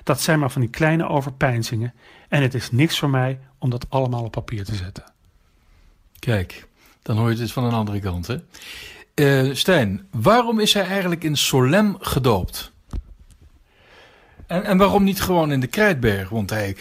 dat 0.04 0.20
zijn 0.20 0.38
maar 0.38 0.50
van 0.50 0.60
die 0.60 0.70
kleine 0.70 1.08
overpeinzingen 1.08 1.94
en 2.28 2.42
het 2.42 2.54
is 2.54 2.70
niks 2.70 2.98
voor 2.98 3.10
mij 3.10 3.40
om 3.58 3.70
dat 3.70 3.86
allemaal 3.88 4.24
op 4.24 4.32
papier 4.32 4.64
te 4.64 4.74
zetten. 4.74 5.04
Kijk, 6.18 6.66
dan 7.02 7.16
hoor 7.16 7.26
je 7.26 7.32
het 7.32 7.40
eens 7.40 7.52
van 7.52 7.64
een 7.64 7.72
andere 7.72 8.00
kant, 8.00 8.26
hè? 8.26 8.36
Uh, 9.14 9.54
Stijn, 9.54 10.06
waarom 10.10 10.60
is 10.60 10.74
hij 10.74 10.86
eigenlijk 10.86 11.24
in 11.24 11.36
Solem 11.36 11.96
gedoopt? 12.00 12.72
En, 14.50 14.64
en 14.64 14.78
waarom 14.78 15.04
niet 15.04 15.21
gewoon 15.21 15.52
in 15.52 15.61
de 15.61 15.66
Krijtberg? 15.66 16.28
Want 16.28 16.50
hij, 16.50 16.76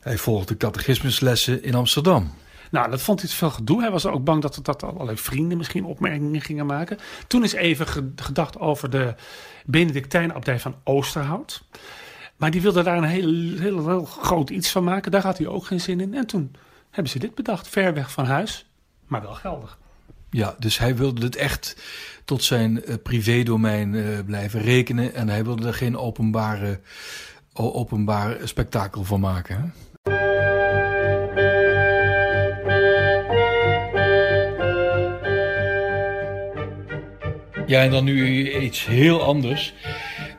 hij 0.00 0.18
volgde 0.18 0.56
catechismuslessen 0.56 1.62
in 1.62 1.74
Amsterdam. 1.74 2.30
Nou, 2.70 2.90
dat 2.90 3.02
vond 3.02 3.20
hij 3.20 3.28
te 3.28 3.36
veel 3.36 3.50
gedoe. 3.50 3.80
Hij 3.80 3.90
was 3.90 4.06
ook 4.06 4.24
bang 4.24 4.42
dat, 4.42 4.58
dat 4.62 4.82
allerlei 4.82 5.16
vrienden 5.16 5.58
misschien 5.58 5.84
opmerkingen 5.84 6.40
gingen 6.40 6.66
maken. 6.66 6.98
Toen 7.26 7.44
is 7.44 7.52
even 7.52 7.86
gedacht 8.16 8.58
over 8.58 8.90
de 8.90 9.14
Benedictijnabdij 9.66 10.60
van 10.60 10.74
Oosterhout. 10.84 11.62
Maar 12.36 12.50
die 12.50 12.62
wilde 12.62 12.82
daar 12.82 12.96
een 12.96 13.04
heel, 13.04 13.58
heel, 13.58 13.88
heel 13.88 14.04
groot 14.04 14.50
iets 14.50 14.70
van 14.70 14.84
maken. 14.84 15.10
Daar 15.10 15.22
had 15.22 15.38
hij 15.38 15.46
ook 15.46 15.66
geen 15.66 15.80
zin 15.80 16.00
in. 16.00 16.14
En 16.14 16.26
toen 16.26 16.54
hebben 16.90 17.12
ze 17.12 17.18
dit 17.18 17.34
bedacht. 17.34 17.68
Ver 17.68 17.94
weg 17.94 18.12
van 18.12 18.24
huis, 18.24 18.66
maar 19.06 19.22
wel 19.22 19.34
geldig. 19.34 19.78
Ja, 20.34 20.56
dus 20.58 20.78
hij 20.78 20.96
wilde 20.96 21.24
het 21.24 21.36
echt 21.36 21.76
tot 22.24 22.44
zijn 22.44 22.82
uh, 22.86 22.94
privédomein 23.02 23.94
uh, 23.94 24.18
blijven 24.26 24.60
rekenen. 24.60 25.14
En 25.14 25.28
hij 25.28 25.44
wilde 25.44 25.66
er 25.66 25.74
geen 25.74 25.96
openbare, 25.96 26.80
openbaar 27.52 28.36
spektakel 28.44 29.04
van 29.04 29.20
maken. 29.20 29.56
Hè? 29.56 29.80
Ja, 37.66 37.82
en 37.82 37.90
dan 37.90 38.04
nu 38.04 38.50
iets 38.60 38.86
heel 38.86 39.22
anders. 39.22 39.74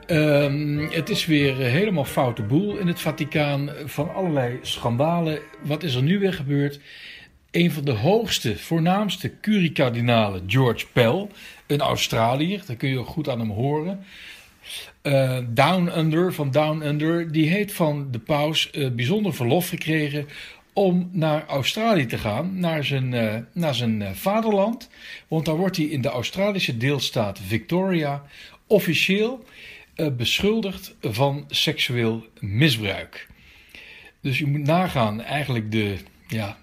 Um, 0.07 0.89
het 0.91 1.09
is 1.09 1.25
weer 1.25 1.55
helemaal 1.55 2.05
foute 2.05 2.41
boel 2.41 2.77
in 2.77 2.88
het 2.88 3.01
Vaticaan. 3.01 3.69
Van 3.85 4.13
allerlei 4.13 4.59
schandalen. 4.62 5.39
Wat 5.62 5.83
is 5.83 5.95
er 5.95 6.03
nu 6.03 6.19
weer 6.19 6.33
gebeurd? 6.33 6.79
Een 7.53 7.72
van 7.72 7.86
de 7.86 7.91
hoogste, 7.91 8.57
voornaamste 8.57 9.39
curikardinalen, 9.39 10.43
George 10.48 10.86
Pell, 10.93 11.27
een 11.67 11.79
Australiër, 11.79 12.63
daar 12.65 12.75
kun 12.75 12.89
je 12.89 13.00
ook 13.00 13.07
goed 13.07 13.29
aan 13.29 13.39
hem 13.39 13.50
horen. 13.50 14.05
Uh, 15.03 15.39
Down 15.50 15.98
Under, 15.98 16.33
van 16.33 16.51
Down 16.51 16.81
Under, 16.81 17.31
die 17.31 17.50
heeft 17.50 17.74
van 17.74 18.07
de 18.12 18.19
paus 18.19 18.69
uh, 18.72 18.91
bijzonder 18.91 19.33
verlof 19.33 19.69
gekregen 19.69 20.27
om 20.74 21.10
naar 21.12 21.45
Australië 21.48 22.05
te 22.05 22.17
gaan, 22.17 22.60
naar 22.60 22.83
zijn, 22.83 23.12
uh, 23.12 23.36
naar 23.53 23.75
zijn 23.75 24.15
vaderland. 24.15 24.89
Want 25.27 25.45
daar 25.45 25.57
wordt 25.57 25.77
hij 25.77 25.86
in 25.86 26.01
de 26.01 26.10
Australische 26.10 26.77
deelstaat 26.77 27.39
Victoria 27.39 28.24
officieel 28.67 29.45
beschuldigd 30.17 30.95
van 31.01 31.45
seksueel 31.48 32.25
misbruik. 32.39 33.27
Dus 34.22 34.38
je 34.38 34.45
moet 34.45 34.63
nagaan, 34.63 35.22
eigenlijk 35.22 35.72
de, 35.72 35.98
ja, 36.27 36.57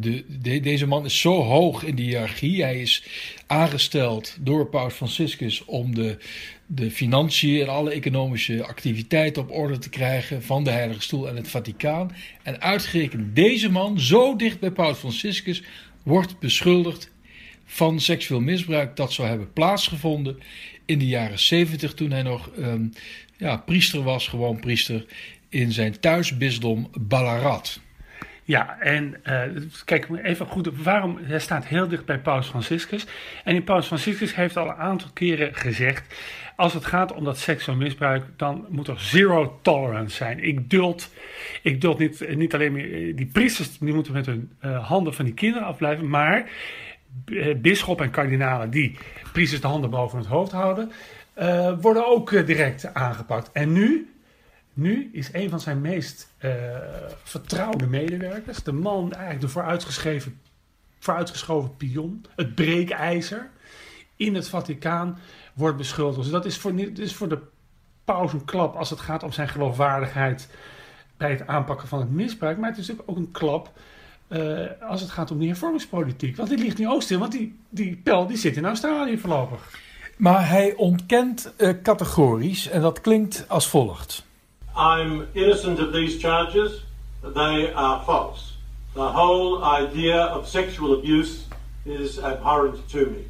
de, 0.00 0.60
deze 0.60 0.86
man 0.86 1.04
is 1.04 1.20
zo 1.20 1.42
hoog 1.42 1.82
in 1.82 1.94
de 1.94 2.02
hiërarchie. 2.02 2.62
Hij 2.62 2.80
is 2.80 3.04
aangesteld 3.46 4.36
door 4.40 4.68
Paus 4.68 4.94
Franciscus 4.94 5.64
om 5.64 5.94
de, 5.94 6.18
de 6.66 6.90
financiën 6.90 7.60
en 7.60 7.68
alle 7.68 7.90
economische 7.90 8.64
activiteiten 8.64 9.42
op 9.42 9.50
orde 9.50 9.78
te 9.78 9.88
krijgen 9.88 10.42
van 10.42 10.64
de 10.64 10.70
Heilige 10.70 11.00
Stoel 11.00 11.28
en 11.28 11.36
het 11.36 11.48
Vaticaan. 11.48 12.16
En 12.42 12.60
uitgerekend 12.60 13.36
deze 13.36 13.70
man, 13.70 14.00
zo 14.00 14.36
dicht 14.36 14.60
bij 14.60 14.70
Paus 14.70 14.98
Franciscus, 14.98 15.62
wordt 16.02 16.38
beschuldigd 16.38 17.10
van 17.64 18.00
seksueel 18.00 18.40
misbruik 18.40 18.96
dat 18.96 19.12
zou 19.12 19.28
hebben 19.28 19.52
plaatsgevonden 19.52 20.38
in 20.84 20.98
de 20.98 21.06
jaren 21.06 21.38
70 21.38 21.94
toen 21.94 22.10
hij 22.10 22.22
nog 22.22 22.50
um, 22.58 22.92
ja, 23.36 23.56
priester 23.56 24.02
was, 24.02 24.28
gewoon 24.28 24.60
priester, 24.60 25.06
in 25.48 25.72
zijn 25.72 26.00
thuisbisdom 26.00 26.90
Ballarat. 27.00 27.80
Ja, 28.46 28.80
en 28.80 29.14
uh, 29.24 29.42
kijk 29.84 30.08
even 30.22 30.46
goed, 30.46 30.82
waarom 30.82 31.18
hij 31.22 31.38
staat 31.38 31.66
heel 31.66 31.88
dicht 31.88 32.04
bij 32.04 32.18
Paus 32.18 32.48
Franciscus. 32.48 33.06
En 33.44 33.52
die 33.52 33.62
Paus 33.62 33.86
Franciscus 33.86 34.34
heeft 34.34 34.56
al 34.56 34.68
een 34.68 34.74
aantal 34.74 35.08
keren 35.12 35.54
gezegd: 35.54 36.14
als 36.56 36.74
het 36.74 36.84
gaat 36.84 37.12
om 37.12 37.24
dat 37.24 37.38
seksueel 37.38 37.76
misbruik, 37.76 38.24
dan 38.36 38.66
moet 38.68 38.88
er 38.88 39.00
zero 39.00 39.58
tolerance 39.62 40.16
zijn. 40.16 40.44
Ik 40.44 40.70
duld, 40.70 41.12
ik 41.62 41.80
duld 41.80 41.98
niet, 41.98 42.36
niet 42.36 42.54
alleen 42.54 42.72
meer 42.72 42.92
eh, 42.92 43.16
die 43.16 43.26
priesters, 43.26 43.78
die 43.78 43.94
moeten 43.94 44.12
met 44.12 44.26
hun 44.26 44.50
uh, 44.64 44.86
handen 44.88 45.14
van 45.14 45.24
die 45.24 45.34
kinderen 45.34 45.68
afblijven, 45.68 46.08
maar 46.08 46.50
uh, 47.26 47.54
bisschop 47.56 48.00
en 48.00 48.10
kardinalen 48.10 48.70
die 48.70 48.98
priesters 49.32 49.60
de 49.60 49.66
handen 49.66 49.90
boven 49.90 50.18
het 50.18 50.26
hoofd 50.26 50.52
houden, 50.52 50.92
worden 51.80 52.06
ook 52.06 52.46
direct 52.46 52.94
aangepakt. 52.94 53.50
En 53.52 53.72
nu 53.72 54.15
nu 54.76 55.10
is 55.12 55.32
een 55.32 55.50
van 55.50 55.60
zijn 55.60 55.80
meest 55.80 56.32
uh, 56.44 56.52
vertrouwde 57.22 57.86
medewerkers, 57.86 58.62
de 58.62 58.72
man, 58.72 59.12
eigenlijk 59.12 59.40
de 59.40 59.48
vooruitgeschreven, 59.48 60.40
vooruitgeschoven 60.98 61.76
pion, 61.76 62.24
het 62.36 62.54
breekijzer, 62.54 63.50
in 64.16 64.34
het 64.34 64.48
Vaticaan 64.48 65.18
wordt 65.54 65.76
beschuldigd. 65.76 66.22
Dus 66.22 66.30
dat 66.30 66.44
is 66.44 66.58
voor, 66.58 66.76
dat 66.76 66.98
is 66.98 67.14
voor 67.14 67.28
de 67.28 67.38
paus 68.04 68.32
een 68.32 68.44
klap 68.44 68.76
als 68.76 68.90
het 68.90 69.00
gaat 69.00 69.22
om 69.22 69.32
zijn 69.32 69.48
geloofwaardigheid 69.48 70.48
bij 71.16 71.30
het 71.30 71.46
aanpakken 71.46 71.88
van 71.88 72.00
het 72.00 72.10
misbruik. 72.10 72.58
Maar 72.58 72.70
het 72.70 72.78
is 72.78 72.90
ook 73.06 73.16
een 73.16 73.30
klap 73.30 73.72
uh, 74.28 74.66
als 74.80 75.00
het 75.00 75.10
gaat 75.10 75.30
om 75.30 75.38
die 75.38 75.48
hervormingspolitiek. 75.48 76.36
Want 76.36 76.48
die 76.48 76.58
ligt 76.58 76.78
nu 76.78 76.88
ook 76.88 77.02
stil, 77.02 77.18
want 77.18 77.32
die, 77.32 77.58
die 77.68 77.96
pel 77.96 78.26
die 78.26 78.36
zit 78.36 78.56
in 78.56 78.64
Australië 78.64 79.18
voorlopig. 79.18 79.78
Maar 80.16 80.48
hij 80.48 80.74
ontkent 80.74 81.52
uh, 81.58 81.74
categorisch 81.82 82.68
en 82.68 82.80
dat 82.80 83.00
klinkt 83.00 83.44
als 83.48 83.68
volgt. 83.68 84.25
I'm 84.76 85.26
innocent 85.32 85.78
of 85.78 85.92
these 85.92 86.18
charges. 86.18 86.82
They 87.22 87.72
are 87.72 88.04
false. 88.04 88.52
The 88.94 89.08
whole 89.12 89.64
idea 89.64 90.16
of 90.16 90.46
sexual 90.48 90.98
abuse 90.98 91.44
is 91.84 92.18
abhorrent 92.18 92.88
to 92.90 93.06
me. 93.06 93.26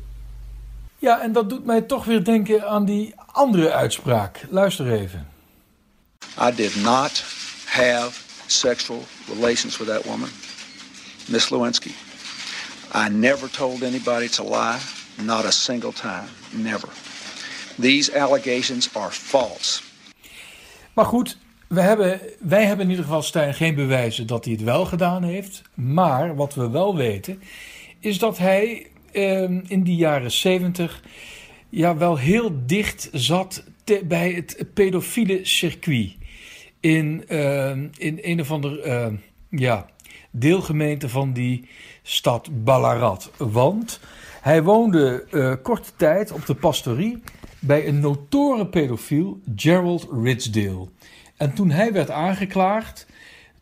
Ja, 0.99 1.21
en 1.21 1.33
dat 1.33 1.49
doet 1.49 1.65
mij 1.65 1.81
toch 1.81 2.05
weer 2.05 2.25
denken 2.25 2.69
aan 2.69 2.85
die 2.85 3.15
andere 3.33 3.73
uitspraak. 3.73 4.41
Luister 4.51 4.93
even. 4.93 5.29
I 6.39 6.51
did 6.55 6.77
not 6.77 7.25
have 7.67 8.13
sexual 8.47 9.03
relations 9.35 9.79
with 9.79 9.89
that 9.89 10.05
woman, 10.05 10.31
Miss 11.29 11.51
Lewinsky. 11.51 11.95
I 12.95 13.09
never 13.09 13.51
told 13.51 13.83
anybody 13.83 14.29
to 14.29 14.43
lie, 14.43 14.79
not 15.23 15.45
a 15.45 15.51
single 15.51 15.93
time, 15.93 16.29
never. 16.51 16.89
These 17.79 18.13
allegations 18.15 18.89
are 18.95 19.11
false. 19.11 19.86
Maar 20.97 21.05
goed, 21.05 21.39
we 21.69 21.81
hebben, 21.81 22.21
wij 22.41 22.65
hebben 22.65 22.85
in 22.85 22.91
ieder 22.91 23.05
geval, 23.05 23.23
Stijn, 23.23 23.55
geen 23.55 23.75
bewijzen 23.75 24.27
dat 24.27 24.45
hij 24.45 24.55
het 24.55 24.63
wel 24.63 24.85
gedaan 24.85 25.23
heeft. 25.23 25.63
Maar 25.75 26.37
wat 26.37 26.55
we 26.55 26.71
wel 26.71 26.97
weten, 26.97 27.43
is 28.01 28.19
dat 28.19 28.39
hij 28.39 28.87
eh, 29.13 29.43
in 29.43 29.83
die 29.83 29.97
jaren 29.97 30.31
zeventig 30.31 31.03
ja, 31.69 31.97
wel 31.97 32.17
heel 32.17 32.51
dicht 32.67 33.09
zat 33.13 33.65
bij 34.05 34.33
het 34.33 34.67
pedofiele 34.75 35.41
circuit. 35.43 36.17
In, 36.81 37.25
uh, 37.29 37.71
in 37.97 38.19
een 38.23 38.41
of 38.41 38.51
andere 38.51 38.87
uh, 38.87 39.19
ja, 39.61 39.87
deelgemeente 40.31 41.09
van 41.09 41.33
die 41.33 41.69
stad 42.03 42.65
Ballarat. 42.65 43.31
Want 43.37 44.01
hij 44.41 44.63
woonde 44.63 45.27
uh, 45.31 45.55
korte 45.63 45.91
tijd 45.97 46.33
op 46.33 46.47
de 46.47 46.55
pastorie 46.55 47.23
bij 47.67 47.89
een 47.89 48.01
notoren 48.01 48.71
pedofiel, 48.71 49.41
Gerald 49.57 50.09
Ridsdale. 50.23 50.89
En 51.37 51.55
toen 51.55 51.71
hij 51.71 51.93
werd 51.93 52.11
aangeklaagd, 52.11 53.07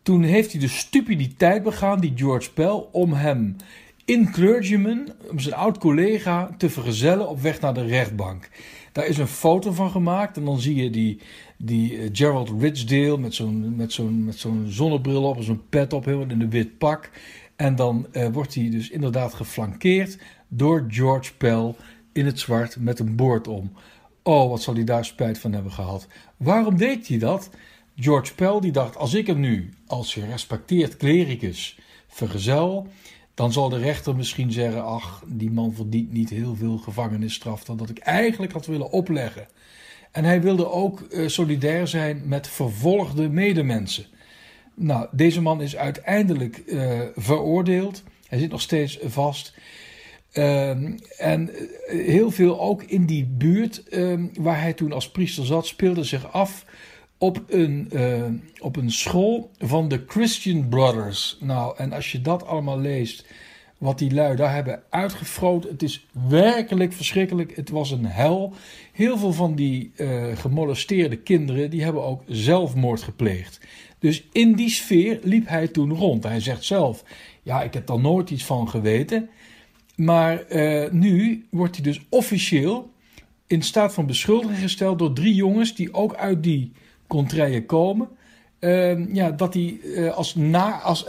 toen 0.03 0.23
heeft 0.23 0.51
hij 0.53 0.61
de 0.61 0.69
stupiditeit 0.69 1.63
begaan, 1.63 2.01
die 2.01 2.13
George 2.17 2.53
Pell, 2.53 2.85
om 2.93 3.13
hem 3.13 3.57
in 4.05 4.31
clergyman, 4.31 5.09
om 5.31 5.39
zijn 5.39 5.55
oud 5.55 5.79
collega, 5.79 6.55
te 6.59 6.71
vergezellen 6.71 7.29
op 7.29 7.41
weg 7.41 7.61
naar 7.61 7.75
de 7.75 7.85
rechtbank. 7.85 8.49
Daar 8.93 9.07
is 9.07 9.19
een 9.19 9.27
foto 9.27 9.73
van 9.73 9.91
gemaakt 9.91 10.37
en 10.37 10.45
dan 10.45 10.61
zie 10.61 10.75
je 10.75 10.91
die, 10.91 11.21
die 11.57 11.93
uh, 11.93 12.09
Gerald 12.13 12.51
Ridgedale 12.61 13.19
met 13.19 13.35
zo'n, 13.35 13.77
met, 13.77 13.93
zo'n, 13.93 14.25
met 14.25 14.39
zo'n 14.39 14.65
zonnebril 14.69 15.25
op 15.25 15.37
en 15.37 15.45
zo'n 15.45 15.63
pet 15.69 15.93
op, 15.93 16.05
helemaal 16.05 16.31
in 16.31 16.41
een 16.41 16.51
wit 16.51 16.79
pak. 16.79 17.11
En 17.57 17.75
dan 17.75 18.07
uh, 18.13 18.27
wordt 18.29 18.55
hij 18.55 18.71
dus 18.71 18.91
inderdaad 18.91 19.35
geflankeerd 19.35 20.19
door 20.49 20.85
George 20.89 21.35
Pell 21.35 21.75
in 22.13 22.27
het 22.27 22.41
zwart 22.41 22.77
met 22.81 22.99
een 22.99 23.17
boord 23.17 23.49
om. 23.49 23.73
Oh, 24.27 24.51
wat 24.51 24.63
zal 24.63 24.75
hij 24.75 24.85
daar 24.85 25.05
spijt 25.05 25.39
van 25.39 25.53
hebben 25.53 25.73
gehad. 25.73 26.07
Waarom 26.37 26.77
deed 26.77 27.09
hij 27.09 27.19
dat? 27.19 27.51
George 27.97 28.35
Pell 28.35 28.61
die 28.61 28.73
dacht, 28.73 28.97
als 28.97 29.15
ik 29.15 29.27
hem 29.27 29.41
nu 29.41 29.71
als 29.87 30.13
gerespecteerd 30.13 30.97
klericus 30.97 31.79
vergezel, 32.07 32.89
dan 33.35 33.53
zal 33.53 33.69
de 33.69 33.79
rechter 33.79 34.17
misschien 34.17 34.53
zeggen, 34.53 34.85
ach, 34.85 35.25
die 35.27 35.51
man 35.51 35.75
verdient 35.75 36.13
niet 36.13 36.31
heel 36.31 36.55
veel 36.55 36.77
gevangenisstraf 36.77 37.65
dan 37.65 37.77
dat 37.77 37.91
ik 37.91 37.99
eigenlijk 37.99 38.53
had 38.53 38.67
willen 38.67 38.91
opleggen. 38.91 39.47
En 40.11 40.25
hij 40.25 40.43
wilde 40.43 40.71
ook 40.71 41.01
uh, 41.01 41.29
solidair 41.29 41.87
zijn 41.89 42.23
met 42.25 42.49
vervolgde 42.49 43.29
medemensen. 43.29 44.07
Nou, 44.75 45.09
deze 45.13 45.41
man 45.41 45.63
is 45.63 45.77
uiteindelijk 45.77 46.63
uh, 46.67 47.01
veroordeeld. 47.17 48.03
Hij 48.29 48.39
zit 48.39 48.51
nog 48.51 48.61
steeds 48.61 48.99
vast. 49.03 49.55
Um, 50.39 50.99
en 51.19 51.51
eh, 51.55 52.07
heel 52.07 52.31
veel 52.31 52.61
ook 52.61 52.83
in 52.83 53.07
die 53.07 53.25
buurt 53.25 53.83
um, 53.91 54.31
waar 54.39 54.61
hij 54.61 54.73
toen 54.73 54.93
als 54.93 55.11
priester 55.11 55.47
zat, 55.47 55.67
speelde 55.67 56.05
zich 56.05 56.33
af 56.33 56.65
op 57.19 57.43
een, 57.49 57.89
uh, 57.93 58.25
op 58.59 58.77
een 58.77 58.91
school 58.91 59.51
van 59.59 59.89
de 59.89 60.05
Christian 60.07 60.69
Brothers. 60.69 61.39
Nou, 61.41 61.77
en 61.77 61.93
als 61.93 62.13
je 62.13 62.21
dat 62.21 62.47
allemaal 62.47 62.79
leest, 62.79 63.27
wat 63.79 63.99
die 63.99 64.15
lui 64.15 64.37
daar 64.37 64.55
hebben 64.55 64.83
uitgefroot, 64.91 65.65
het 65.65 65.83
is 65.83 66.07
werkelijk 66.29 66.93
verschrikkelijk. 66.93 67.57
Het 67.57 67.71
was 67.71 67.91
een 67.91 68.07
hel. 68.07 68.53
Heel 68.93 69.19
veel 69.19 69.33
van 69.33 69.55
die 69.55 69.93
uh, 69.97 70.37
gemolesteerde 70.37 71.17
kinderen, 71.17 71.71
die 71.71 71.83
hebben 71.83 72.05
ook 72.05 72.23
zelfmoord 72.27 73.03
gepleegd. 73.03 73.61
Dus 73.99 74.29
in 74.33 74.55
die 74.55 74.71
sfeer 74.71 75.19
liep 75.23 75.49
hij 75.49 75.69
toen 75.69 75.95
rond. 75.95 76.25
Hij 76.25 76.41
zegt 76.41 76.65
zelf, 76.65 77.05
ja, 77.43 77.63
ik 77.63 77.75
heb 77.75 77.87
daar 77.87 78.01
nooit 78.01 78.31
iets 78.31 78.45
van 78.45 78.69
geweten. 78.69 79.29
Maar 79.97 80.43
uh, 80.49 80.91
nu 80.91 81.47
wordt 81.51 81.75
hij 81.75 81.85
dus 81.85 82.07
officieel 82.09 82.93
in 83.47 83.63
staat 83.63 83.95
van 83.95 84.07
beschuldiging 84.07 84.59
gesteld 84.59 84.99
door 84.99 85.13
drie 85.13 85.35
jongens 85.35 85.75
die 85.75 85.95
ook 85.95 86.15
uit 86.15 86.43
die 86.43 86.73
contraien 87.07 87.67
komen. 87.67 88.09
Uh, 88.61 89.15
ja, 89.15 89.31
dat 89.31 89.55
hij 89.55 89.79
uh, 89.83 90.15
als 90.15 90.35
na, 90.35 90.81
als, 90.81 91.07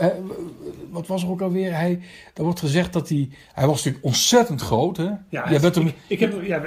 wat 0.90 1.06
was 1.06 1.22
er 1.22 1.28
ook 1.28 1.40
alweer? 1.40 1.74
Hij, 1.74 2.00
er 2.34 2.42
wordt 2.42 2.60
gezegd 2.60 2.92
dat 2.92 3.08
hij, 3.08 3.28
hij 3.52 3.66
was 3.66 3.76
natuurlijk 3.76 4.04
ontzettend 4.04 4.60
groot. 4.60 4.96
Hè? 4.96 5.10
Ja, 5.28 5.50
Jij 5.50 5.60
bent 5.60 5.74
hem, 5.74 5.86
ik, 5.86 5.94
ik, 6.06 6.20
heb, 6.20 6.44
ja, 6.44 6.62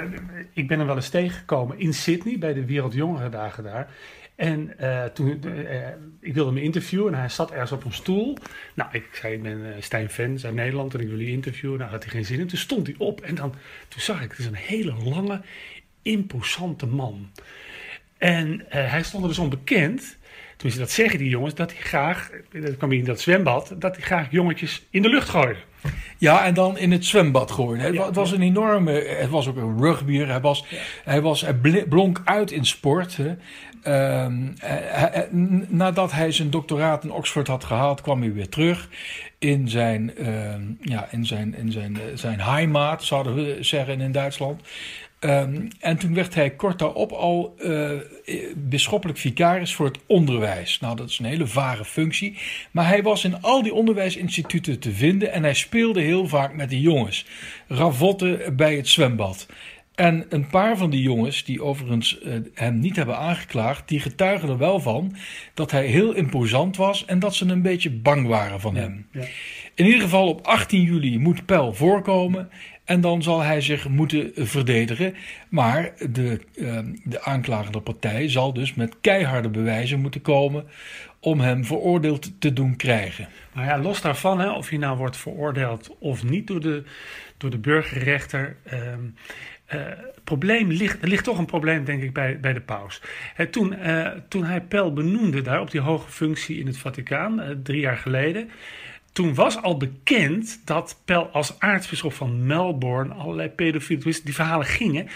ik 0.52 0.68
ben 0.68 0.78
hem 0.78 0.86
wel 0.86 0.96
eens 0.96 1.08
tegengekomen 1.08 1.78
in 1.78 1.94
Sydney 1.94 2.38
bij 2.38 2.52
de 2.52 2.64
Wereldjongerendagen 2.64 3.64
daar. 3.64 3.94
En 4.40 4.78
eh, 4.78 5.04
toen, 5.04 5.44
eh, 5.44 5.88
ik 6.20 6.34
wilde 6.34 6.50
hem 6.50 6.62
interviewen 6.62 7.12
en 7.12 7.18
hij 7.18 7.28
zat 7.28 7.50
ergens 7.50 7.72
op 7.72 7.84
een 7.84 7.92
stoel. 7.92 8.36
Nou, 8.74 8.88
ik 8.92 9.08
zei, 9.12 9.34
ik 9.34 9.42
ben 9.42 9.74
eh, 9.74 9.82
Stijn 9.82 10.10
Vens 10.10 10.44
uit 10.44 10.54
Nederland 10.54 10.94
en 10.94 11.00
ik 11.00 11.08
wil 11.08 11.18
je 11.18 11.30
interviewen. 11.30 11.78
Nou, 11.78 11.90
had 11.90 12.02
hij 12.02 12.12
geen 12.12 12.24
zin 12.24 12.40
in. 12.40 12.46
Toen 12.46 12.58
stond 12.58 12.86
hij 12.86 12.96
op 12.98 13.20
en 13.20 13.34
dan, 13.34 13.54
toen 13.88 14.00
zag 14.00 14.22
ik, 14.22 14.30
het 14.30 14.38
is 14.38 14.46
een 14.46 14.54
hele 14.54 14.94
lange, 15.04 15.40
imposante 16.02 16.86
man. 16.86 17.30
En 18.18 18.64
hij 18.68 19.02
stond 19.02 19.22
er 19.22 19.28
dus 19.28 19.38
onbekend, 19.38 20.16
tenminste 20.60 20.80
dat 20.80 20.90
zeggen 20.90 21.18
die 21.18 21.28
jongens, 21.28 21.54
dat 21.54 21.72
hij 21.72 21.80
graag, 21.82 22.30
dat 22.52 22.76
kwam 22.76 22.92
in 22.92 23.04
dat 23.04 23.20
zwembad, 23.20 23.74
dat 23.78 23.96
hij 23.96 24.04
graag 24.04 24.26
jongetjes 24.30 24.86
in 24.90 25.02
de 25.02 25.08
lucht 25.08 25.28
gooide. 25.28 25.56
Ja, 26.18 26.44
en 26.44 26.54
dan 26.54 26.78
in 26.78 26.92
het 26.92 27.04
zwembad 27.04 27.50
gooien. 27.50 27.80
Het, 27.80 27.94
Ja, 27.94 28.06
het 28.06 28.14
was 28.14 28.32
een 28.32 28.42
enorme. 28.42 28.92
Het 28.92 29.30
was 29.30 29.48
ook 29.48 29.56
een 29.56 29.78
rugbyer. 29.78 30.28
Hij, 30.28 30.40
was, 30.40 30.64
hij, 31.04 31.20
was, 31.20 31.40
hij 31.40 31.54
bl- 31.54 31.88
blonk 31.88 32.20
uit 32.24 32.50
in 32.50 32.64
sport. 32.64 33.16
Hè. 33.16 33.36
Ehm, 33.82 34.42
hij- 34.58 34.88
hij- 34.90 35.28
n- 35.34 35.66
nadat 35.68 36.12
hij 36.12 36.32
zijn 36.32 36.50
doctoraat 36.50 37.04
in 37.04 37.12
Oxford 37.12 37.46
had 37.46 37.64
gehaald, 37.64 38.00
kwam 38.00 38.20
hij 38.20 38.32
weer 38.32 38.48
terug 38.48 38.88
in 39.38 39.68
zijn, 39.68 40.16
ehm, 40.16 40.62
ja, 40.80 41.08
in 41.10 41.26
zijn, 41.26 41.54
in 41.54 41.72
zijn, 41.72 41.96
eh, 41.96 42.02
zijn 42.14 42.40
heimaat, 42.40 43.04
zouden 43.04 43.34
we 43.34 43.56
zeggen 43.60 44.00
in 44.00 44.12
Duitsland. 44.12 44.60
Ehm, 45.20 45.68
en 45.80 45.96
toen 45.96 46.14
werd 46.14 46.34
hij 46.34 46.50
kort 46.50 46.78
daarop 46.78 47.12
al 47.12 47.54
eh 47.58 47.90
bisschoppelijk 48.56 49.18
vicaris 49.18 49.74
voor 49.74 49.86
het 49.86 49.98
onderwijs. 50.06 50.80
Nou, 50.80 50.96
dat 50.96 51.08
is 51.08 51.18
een 51.18 51.24
hele 51.24 51.46
vage 51.46 51.84
functie. 51.84 52.38
Maar 52.70 52.86
hij 52.86 53.02
was 53.02 53.24
in 53.24 53.42
al 53.42 53.62
die 53.62 53.74
onderwijsinstituten 53.74 54.78
te 54.78 54.92
vinden 54.92 55.32
en 55.32 55.42
hij 55.42 55.54
speelde 55.54 56.00
heel 56.00 56.28
vaak 56.28 56.54
met 56.54 56.70
de 56.70 56.80
jongens. 56.80 57.26
Ravotten 57.68 58.56
bij 58.56 58.76
het 58.76 58.88
zwembad. 58.88 59.46
En 59.94 60.26
een 60.28 60.46
paar 60.46 60.76
van 60.76 60.90
die 60.90 61.02
jongens, 61.02 61.44
die 61.44 61.62
overigens 61.62 62.20
eh, 62.20 62.34
hem 62.54 62.78
niet 62.78 62.96
hebben 62.96 63.16
aangeklaagd, 63.16 63.88
die 63.88 64.00
getuigen 64.00 64.48
er 64.48 64.58
wel 64.58 64.80
van 64.80 65.16
dat 65.54 65.70
hij 65.70 65.86
heel 65.86 66.12
imposant 66.12 66.76
was 66.76 67.04
en 67.04 67.18
dat 67.18 67.34
ze 67.34 67.46
een 67.46 67.62
beetje 67.62 67.90
bang 67.90 68.26
waren 68.26 68.60
van 68.60 68.76
hem. 68.76 69.06
Ja. 69.12 69.24
In 69.74 69.86
ieder 69.86 70.00
geval 70.00 70.28
op 70.28 70.46
18 70.46 70.82
juli 70.82 71.18
moet 71.18 71.46
Pel 71.46 71.72
voorkomen. 71.74 72.50
En 72.90 73.00
dan 73.00 73.22
zal 73.22 73.40
hij 73.40 73.60
zich 73.60 73.88
moeten 73.88 74.30
verdedigen. 74.34 75.14
Maar 75.48 75.92
de, 76.10 76.40
eh, 76.56 76.78
de 77.04 77.22
aanklagende 77.22 77.80
partij 77.80 78.28
zal 78.28 78.52
dus 78.52 78.74
met 78.74 78.94
keiharde 79.00 79.48
bewijzen 79.48 80.00
moeten 80.00 80.22
komen. 80.22 80.64
om 81.22 81.40
hem 81.40 81.64
veroordeeld 81.64 82.40
te 82.40 82.52
doen 82.52 82.76
krijgen. 82.76 83.28
Maar 83.52 83.64
ja, 83.64 83.78
los 83.78 84.00
daarvan, 84.00 84.40
hè, 84.40 84.50
of 84.50 84.68
hij 84.68 84.78
nou 84.78 84.96
wordt 84.96 85.16
veroordeeld 85.16 85.96
of 85.98 86.24
niet 86.24 86.46
door 86.46 86.60
de, 86.60 86.82
door 87.36 87.50
de 87.50 87.58
burgerrechter. 87.58 88.56
ehm, 88.64 89.00
eh, 89.66 89.80
probleem 90.24 90.70
ligt, 90.70 91.02
er 91.02 91.08
ligt 91.08 91.24
toch 91.24 91.38
een 91.38 91.46
probleem, 91.46 91.84
denk 91.84 92.02
ik, 92.02 92.12
bij, 92.12 92.40
bij 92.40 92.52
de 92.52 92.60
paus. 92.60 93.02
Toen, 93.50 93.74
eh, 93.74 94.10
toen 94.28 94.44
hij 94.44 94.60
Pel 94.60 94.92
benoemde 94.92 95.42
daar 95.42 95.60
op 95.60 95.70
die 95.70 95.80
hoge 95.80 96.10
functie 96.10 96.58
in 96.58 96.66
het 96.66 96.78
Vaticaan, 96.78 97.40
eh, 97.40 97.50
drie 97.62 97.80
jaar 97.80 97.96
geleden. 97.96 98.50
Toen 99.12 99.34
was 99.34 99.62
al 99.62 99.76
bekend 99.76 100.60
dat 100.64 101.00
Pel 101.04 101.28
als 101.32 101.58
aartsbisschop 101.58 102.12
van 102.12 102.46
Melbourne 102.46 103.14
allerlei 103.14 103.48
tenminste, 103.48 104.24
die 104.24 104.34
verhalen 104.34 104.66
gingen, 104.66 105.08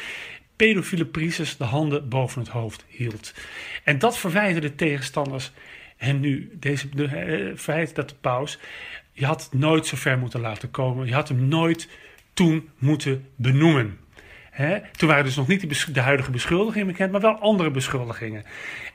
pedofiele 0.56 1.06
priesters 1.06 1.56
de 1.56 1.64
handen 1.64 2.08
boven 2.08 2.40
het 2.40 2.50
hoofd 2.50 2.84
hield. 2.88 3.34
En 3.84 3.98
dat 3.98 4.18
verwijten 4.18 4.62
de 4.62 4.74
tegenstanders 4.74 5.52
hem 5.96 6.20
nu, 6.20 6.50
deze 6.52 6.88
de, 6.88 7.06
eh, 7.06 7.56
dat 7.94 8.08
de 8.08 8.14
paus, 8.20 8.58
je 9.12 9.26
had 9.26 9.48
nooit 9.52 9.86
zo 9.86 9.96
ver 9.96 10.18
moeten 10.18 10.40
laten 10.40 10.70
komen, 10.70 11.06
je 11.06 11.14
had 11.14 11.28
hem 11.28 11.48
nooit 11.48 11.88
toen 12.34 12.68
moeten 12.78 13.28
benoemen. 13.36 13.98
Toen 14.96 15.08
waren 15.08 15.24
dus 15.24 15.36
nog 15.36 15.46
niet 15.46 15.60
de, 15.60 15.92
de 15.92 16.00
huidige 16.00 16.30
beschuldigingen 16.30 16.86
bekend, 16.86 17.12
maar 17.12 17.20
wel 17.20 17.38
andere 17.38 17.70
beschuldigingen. 17.70 18.44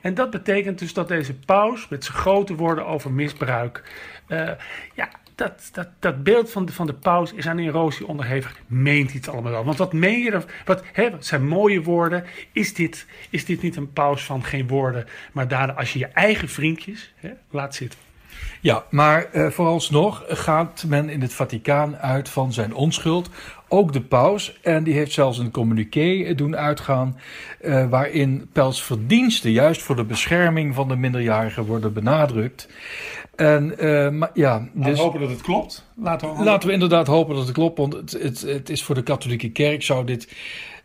En 0.00 0.14
dat 0.14 0.30
betekent 0.30 0.78
dus 0.78 0.92
dat 0.92 1.08
deze 1.08 1.34
paus 1.34 1.88
met 1.88 2.04
zijn 2.04 2.16
grote 2.16 2.54
woorden 2.54 2.86
over 2.86 3.12
misbruik. 3.12 3.82
eh, 4.26 4.50
ja, 4.94 5.08
dat, 5.40 5.68
dat, 5.72 5.88
dat 5.98 6.22
beeld 6.22 6.50
van 6.50 6.64
de, 6.64 6.72
van 6.72 6.86
de 6.86 6.94
paus 6.94 7.32
is 7.32 7.46
aan 7.46 7.58
erosie 7.58 8.06
onderhevig. 8.06 8.56
Meent 8.66 9.12
het 9.12 9.28
allemaal 9.28 9.52
wel? 9.52 9.64
Want 9.64 9.78
wat 9.78 9.92
meen 9.92 10.18
je? 10.18 10.40
Wat, 10.64 10.82
hè, 10.92 11.10
wat 11.10 11.26
zijn 11.26 11.46
mooie 11.46 11.82
woorden? 11.82 12.24
Is 12.52 12.74
dit, 12.74 13.06
is 13.30 13.44
dit 13.44 13.62
niet 13.62 13.76
een 13.76 13.92
paus 13.92 14.24
van 14.24 14.44
geen 14.44 14.68
woorden, 14.68 15.06
maar 15.32 15.48
daden 15.48 15.76
als 15.76 15.92
je 15.92 15.98
je 15.98 16.06
eigen 16.06 16.48
vriendjes 16.48 17.12
hè, 17.16 17.30
laat 17.50 17.74
zitten? 17.74 17.98
Ja, 18.60 18.84
maar 18.90 19.24
eh, 19.24 19.50
vooralsnog 19.50 20.24
gaat 20.28 20.84
men 20.86 21.08
in 21.08 21.20
het 21.20 21.32
Vaticaan 21.32 21.96
uit 21.96 22.28
van 22.28 22.52
zijn 22.52 22.74
onschuld. 22.74 23.30
Ook 23.72 23.92
de 23.92 24.00
paus. 24.00 24.58
En 24.62 24.84
die 24.84 24.94
heeft 24.94 25.12
zelfs 25.12 25.38
een 25.38 25.50
communiqué 25.50 26.34
doen 26.34 26.56
uitgaan. 26.56 27.18
eh, 27.60 27.88
waarin 27.88 28.48
Pels 28.52 28.82
verdiensten 28.82 29.50
juist 29.50 29.82
voor 29.82 29.96
de 29.96 30.04
bescherming 30.04 30.74
van 30.74 30.88
de 30.88 30.96
minderjarigen 30.96 31.64
worden 31.64 31.92
benadrukt. 31.92 32.68
En 33.36 33.78
eh, 33.78 34.10
maar, 34.10 34.30
ja, 34.34 34.52
Laten 34.52 34.90
dus 34.90 34.98
we 34.98 35.04
hopen 35.04 35.20
dat 35.20 35.30
het 35.30 35.40
klopt. 35.42 35.86
Laten 35.96 36.36
we, 36.36 36.44
laten 36.44 36.68
we 36.68 36.74
inderdaad 36.74 37.06
hopen 37.06 37.34
dat 37.34 37.44
het 37.44 37.54
klopt. 37.54 37.78
Want 37.78 37.92
het, 37.92 38.12
het, 38.12 38.40
het 38.40 38.70
is 38.70 38.82
voor 38.84 38.94
de 38.94 39.02
katholieke 39.02 39.50
kerk 39.50 39.82
zou 39.82 40.04
dit. 40.04 40.28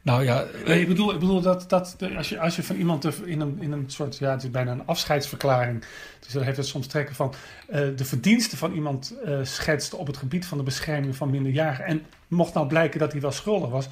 Nou 0.05 0.23
ja, 0.23 0.45
Nee, 0.65 0.81
ik 0.81 0.87
bedoel, 0.87 1.13
ik 1.13 1.19
bedoel 1.19 1.41
dat, 1.41 1.69
dat 1.69 1.95
als, 2.17 2.29
je, 2.29 2.39
als 2.39 2.55
je 2.55 2.63
van 2.63 2.75
iemand 2.75 3.23
in 3.25 3.41
een, 3.41 3.57
in 3.59 3.71
een 3.71 3.83
soort, 3.87 4.17
ja, 4.17 4.31
het 4.31 4.43
is 4.43 4.51
bijna 4.51 4.71
een 4.71 4.85
afscheidsverklaring, 4.85 5.83
dus 6.19 6.33
dan 6.33 6.43
heeft 6.43 6.57
het 6.57 6.67
soms 6.67 6.87
trekken 6.87 7.15
van 7.15 7.33
eh, 7.67 7.81
de 7.95 8.05
verdiensten 8.05 8.57
van 8.57 8.73
iemand 8.73 9.15
eh, 9.23 9.39
schetst 9.41 9.93
op 9.93 10.07
het 10.07 10.17
gebied 10.17 10.45
van 10.45 10.57
de 10.57 10.63
bescherming 10.63 11.15
van 11.15 11.29
minderjarigen. 11.29 11.85
En 11.85 12.05
mocht 12.27 12.53
nou 12.53 12.67
blijken 12.67 12.99
dat 12.99 13.11
hij 13.11 13.21
wel 13.21 13.31
schuldig 13.31 13.69
was, 13.69 13.87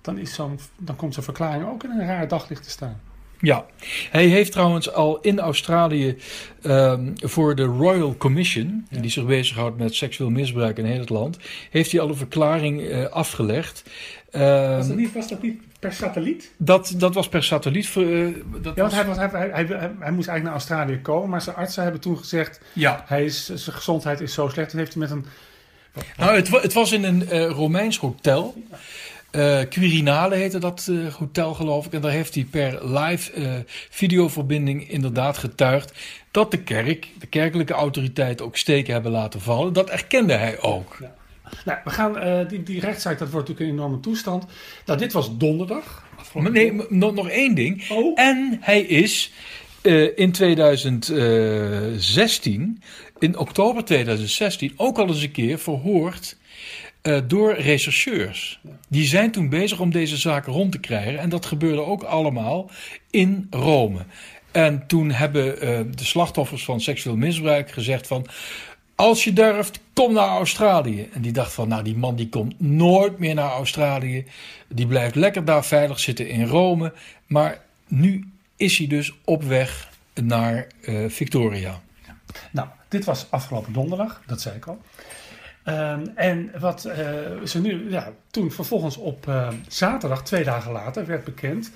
dan, 0.00 0.18
is 0.18 0.34
zo'n, 0.34 0.58
dan 0.76 0.96
komt 0.96 1.14
zo'n 1.14 1.22
verklaring 1.22 1.68
ook 1.68 1.84
in 1.84 1.90
een 1.90 2.06
raar 2.06 2.28
daglicht 2.28 2.62
te 2.62 2.70
staan. 2.70 3.00
Ja, 3.40 3.66
hij 4.10 4.26
heeft 4.26 4.52
trouwens 4.52 4.92
al 4.92 5.20
in 5.20 5.38
Australië 5.38 6.16
ehm, 6.62 7.10
voor 7.14 7.54
de 7.54 7.64
Royal 7.64 8.16
Commission, 8.16 8.86
die 8.90 9.10
zich 9.10 9.26
bezighoudt 9.26 9.78
met 9.78 9.94
seksueel 9.94 10.30
misbruik 10.30 10.78
in 10.78 10.84
heel 10.84 11.00
het 11.00 11.10
land, 11.10 11.38
heeft 11.70 11.92
hij 11.92 12.00
al 12.00 12.08
een 12.08 12.16
verklaring 12.16 12.82
eh, 12.82 13.04
afgelegd. 13.04 13.84
Ehm, 14.40 14.76
Was 14.76 14.88
dat, 14.88 14.96
niet, 14.96 15.12
was 15.12 15.28
dat 15.28 15.42
niet 15.42 15.60
per 15.80 15.92
satelliet? 15.92 16.50
dat, 16.56 16.94
dat 16.96 17.14
was 17.14 17.28
per 17.28 17.42
satelliet. 17.42 17.86
eh, 17.86 17.94
dat 17.94 18.02
Ja, 18.02 18.62
want 18.62 18.76
was- 18.76 18.92
hij, 18.94 19.04
was, 19.06 19.16
hij, 19.16 19.28
hij, 19.30 19.66
hij, 19.66 20.12
moest 20.12 20.28
eigenlijk 20.28 20.42
naar 20.42 20.52
Australië 20.52 21.00
komen, 21.00 21.28
maar 21.28 21.40
zijn 21.42 21.56
artsen 21.56 21.82
hebben 21.82 22.00
toen 22.00 22.18
gezegd, 22.18 22.60
ja. 22.72 23.04
hij 23.06 23.24
is, 23.24 23.44
zijn 23.54 23.76
gezondheid 23.76 24.20
is 24.20 24.34
zo 24.34 24.48
slecht. 24.48 24.72
En 24.72 24.78
heeft 24.78 24.92
hij 24.94 25.02
met 25.02 25.10
een... 25.10 25.24
Nou, 26.16 26.36
het, 26.36 26.48
het 26.62 26.72
was 26.72 26.92
in 26.92 27.04
een 27.04 27.28
eh, 27.28 27.46
Romeins 27.50 27.98
hotel. 27.98 28.54
Eh 29.30 29.58
Quirinale 29.68 30.34
heette 30.34 30.58
dat 30.58 30.90
hotel, 31.18 31.54
geloof 31.54 31.86
ik. 31.86 31.92
En 31.92 32.00
daar 32.00 32.10
heeft 32.10 32.34
hij 32.34 32.46
per 32.50 32.86
live 32.98 33.64
videoverbinding 33.90 34.90
inderdaad 34.90 35.38
getuigd 35.38 35.92
dat 36.30 36.50
de 36.50 36.58
kerk, 36.58 37.08
de 37.18 37.26
kerkelijke 37.26 37.72
autoriteiten 37.72 38.46
ook 38.46 38.56
steken 38.56 38.92
hebben 38.92 39.12
laten 39.12 39.40
vallen. 39.40 39.72
Dat 39.72 39.90
erkende 39.90 40.32
hij 40.32 40.60
ook. 40.60 40.98
Nou, 41.64 41.78
we 41.84 41.90
gaan, 41.90 42.18
eh, 42.18 42.48
die, 42.48 42.62
die 42.62 42.80
rechtszaak, 42.80 43.18
dat 43.18 43.30
wordt 43.30 43.48
natuurlijk 43.48 43.76
een 43.76 43.82
enorme 43.82 44.00
toestand. 44.00 44.44
Nou, 44.86 44.98
dit 44.98 45.12
was 45.12 45.36
donderdag. 45.36 46.04
Maar 46.34 46.50
nee, 46.50 46.72
nog, 46.88 47.14
nog 47.14 47.28
één 47.28 47.54
ding. 47.54 47.90
Oh. 47.90 48.20
En 48.20 48.58
hij 48.60 48.80
is 48.80 49.32
eh, 49.82 50.18
in 50.18 50.32
2016, 50.32 52.82
in 53.18 53.38
oktober 53.38 53.84
2016, 53.84 54.72
ook 54.76 54.98
al 54.98 55.08
eens 55.08 55.22
een 55.22 55.30
keer 55.30 55.58
verhoord 55.58 56.36
eh, 57.02 57.18
door 57.26 57.54
rechercheurs. 57.54 58.60
Die 58.88 59.06
zijn 59.06 59.30
toen 59.30 59.48
bezig 59.48 59.80
om 59.80 59.90
deze 59.90 60.16
zaken 60.16 60.52
rond 60.52 60.72
te 60.72 60.78
krijgen. 60.78 61.18
En 61.18 61.28
dat 61.28 61.46
gebeurde 61.46 61.84
ook 61.84 62.02
allemaal 62.02 62.70
in 63.10 63.46
Rome. 63.50 64.04
En 64.52 64.86
toen 64.86 65.10
hebben 65.10 65.60
eh, 65.60 65.80
de 65.94 66.04
slachtoffers 66.04 66.64
van 66.64 66.80
seksueel 66.80 67.16
misbruik 67.16 67.70
gezegd 67.70 68.06
van... 68.06 68.26
Als 68.96 69.24
je 69.24 69.32
durft, 69.32 69.80
kom 69.92 70.12
naar 70.12 70.28
Australië. 70.28 71.08
En 71.12 71.22
die 71.22 71.32
dacht 71.32 71.52
van, 71.52 71.68
nou 71.68 71.82
die 71.82 71.96
man 71.96 72.16
die 72.16 72.28
komt 72.28 72.60
nooit 72.60 73.18
meer 73.18 73.34
naar 73.34 73.50
Australië. 73.50 74.26
Die 74.68 74.86
blijft 74.86 75.14
lekker 75.14 75.44
daar 75.44 75.64
veilig 75.64 76.00
zitten 76.00 76.28
in 76.28 76.46
Rome. 76.46 76.92
Maar 77.26 77.60
nu 77.86 78.30
is 78.56 78.78
hij 78.78 78.86
dus 78.86 79.14
op 79.24 79.42
weg 79.42 79.88
naar 80.14 80.66
eh, 80.82 81.04
Victoria. 81.08 81.80
Nou, 82.50 82.68
dit 82.88 83.04
was 83.04 83.26
afgelopen 83.30 83.72
donderdag, 83.72 84.22
dat 84.26 84.40
zei 84.40 84.56
ik 84.56 84.66
al. 84.66 84.80
Ehm, 85.64 86.06
en 86.14 86.50
wat 86.58 86.84
eh, 86.84 86.96
ze 87.44 87.60
nu, 87.60 87.90
ja, 87.90 88.12
toen 88.30 88.52
vervolgens 88.52 88.96
op 88.96 89.28
eh, 89.28 89.48
zaterdag, 89.68 90.24
twee 90.24 90.44
dagen 90.44 90.72
later, 90.72 91.06
werd 91.06 91.24
bekend 91.24 91.70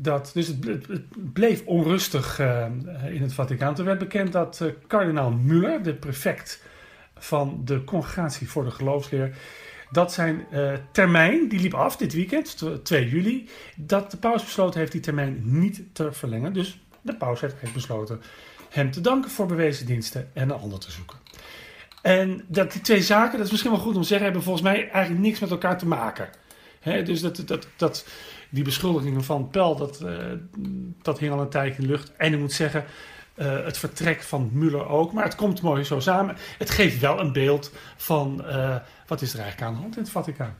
dat, 0.00 0.30
dus 0.34 0.46
het, 0.46 0.60
ble- 0.60 0.80
het 0.88 1.32
bleef 1.32 1.62
onrustig 1.64 2.38
eh, 2.38 2.66
in 3.10 3.22
het 3.22 3.32
Vaticaan. 3.32 3.74
Toen 3.74 3.84
werd 3.84 3.98
bekend 3.98 4.32
dat 4.32 4.60
eh, 4.60 4.68
kardinaal 4.86 5.30
Muller, 5.30 5.82
de 5.82 5.94
prefect 5.94 6.62
van 7.18 7.60
de 7.64 7.84
Congregatie 7.84 8.48
voor 8.48 8.64
de 8.64 8.70
Geloofsleer, 8.70 9.36
dat 9.90 10.12
zijn 10.12 10.46
eh, 10.50 10.72
termijn, 10.92 11.48
die 11.48 11.60
liep 11.60 11.74
af 11.74 11.96
dit 11.96 12.12
weekend, 12.12 12.56
tw- 12.56 12.74
2 12.82 13.08
juli, 13.08 13.48
dat 13.76 14.10
de 14.10 14.16
paus 14.16 14.44
besloten 14.44 14.80
heeft 14.80 14.92
die 14.92 15.00
termijn 15.00 15.40
niet 15.42 15.82
te 15.92 16.12
verlengen. 16.12 16.52
Dus 16.52 16.80
de 17.00 17.14
paus 17.14 17.40
heeft 17.40 17.72
besloten 17.74 18.20
hem 18.68 18.90
te 18.90 19.00
danken 19.00 19.30
voor 19.30 19.46
bewezen 19.46 19.86
diensten 19.86 20.30
en 20.32 20.50
een 20.50 20.60
ander 20.60 20.78
te 20.78 20.90
zoeken. 20.90 21.16
En 22.02 22.44
dat 22.46 22.72
die 22.72 22.80
twee 22.80 23.02
zaken, 23.02 23.36
dat 23.36 23.46
is 23.46 23.50
misschien 23.50 23.72
wel 23.72 23.80
goed 23.80 23.94
om 23.94 24.00
te 24.02 24.06
zeggen, 24.06 24.24
hebben 24.26 24.42
volgens 24.44 24.64
mij 24.64 24.90
eigenlijk 24.90 25.22
niks 25.24 25.40
met 25.40 25.50
elkaar 25.50 25.78
te 25.78 25.86
maken. 25.86 26.28
Dus 27.04 27.20
dat, 27.20 27.42
dat, 27.46 27.68
dat, 27.76 28.06
die 28.50 28.64
beschuldigingen 28.64 29.24
van 29.24 29.48
Pel, 29.48 29.76
dat, 29.76 30.00
uh, 30.04 30.16
dat 31.02 31.18
hing 31.18 31.32
al 31.32 31.40
een 31.40 31.48
tijdje 31.48 31.82
in 31.82 31.86
de 31.86 31.92
lucht. 31.92 32.12
En 32.16 32.32
ik 32.32 32.38
moet 32.38 32.52
zeggen, 32.52 32.84
uh, 33.36 33.64
het 33.64 33.78
vertrek 33.78 34.22
van 34.22 34.50
Muller 34.52 34.88
ook. 34.88 35.12
Maar 35.12 35.24
het 35.24 35.34
komt 35.34 35.62
mooi 35.62 35.84
zo 35.84 36.00
samen. 36.00 36.36
Het 36.58 36.70
geeft 36.70 36.98
wel 36.98 37.20
een 37.20 37.32
beeld 37.32 37.72
van 37.96 38.42
uh, 38.46 38.76
wat 39.06 39.22
is 39.22 39.32
er 39.32 39.40
eigenlijk 39.40 39.70
aan 39.70 39.76
de 39.76 39.82
hand 39.82 39.96
in 39.96 40.02
het 40.02 40.10
Vaticaan. 40.10 40.54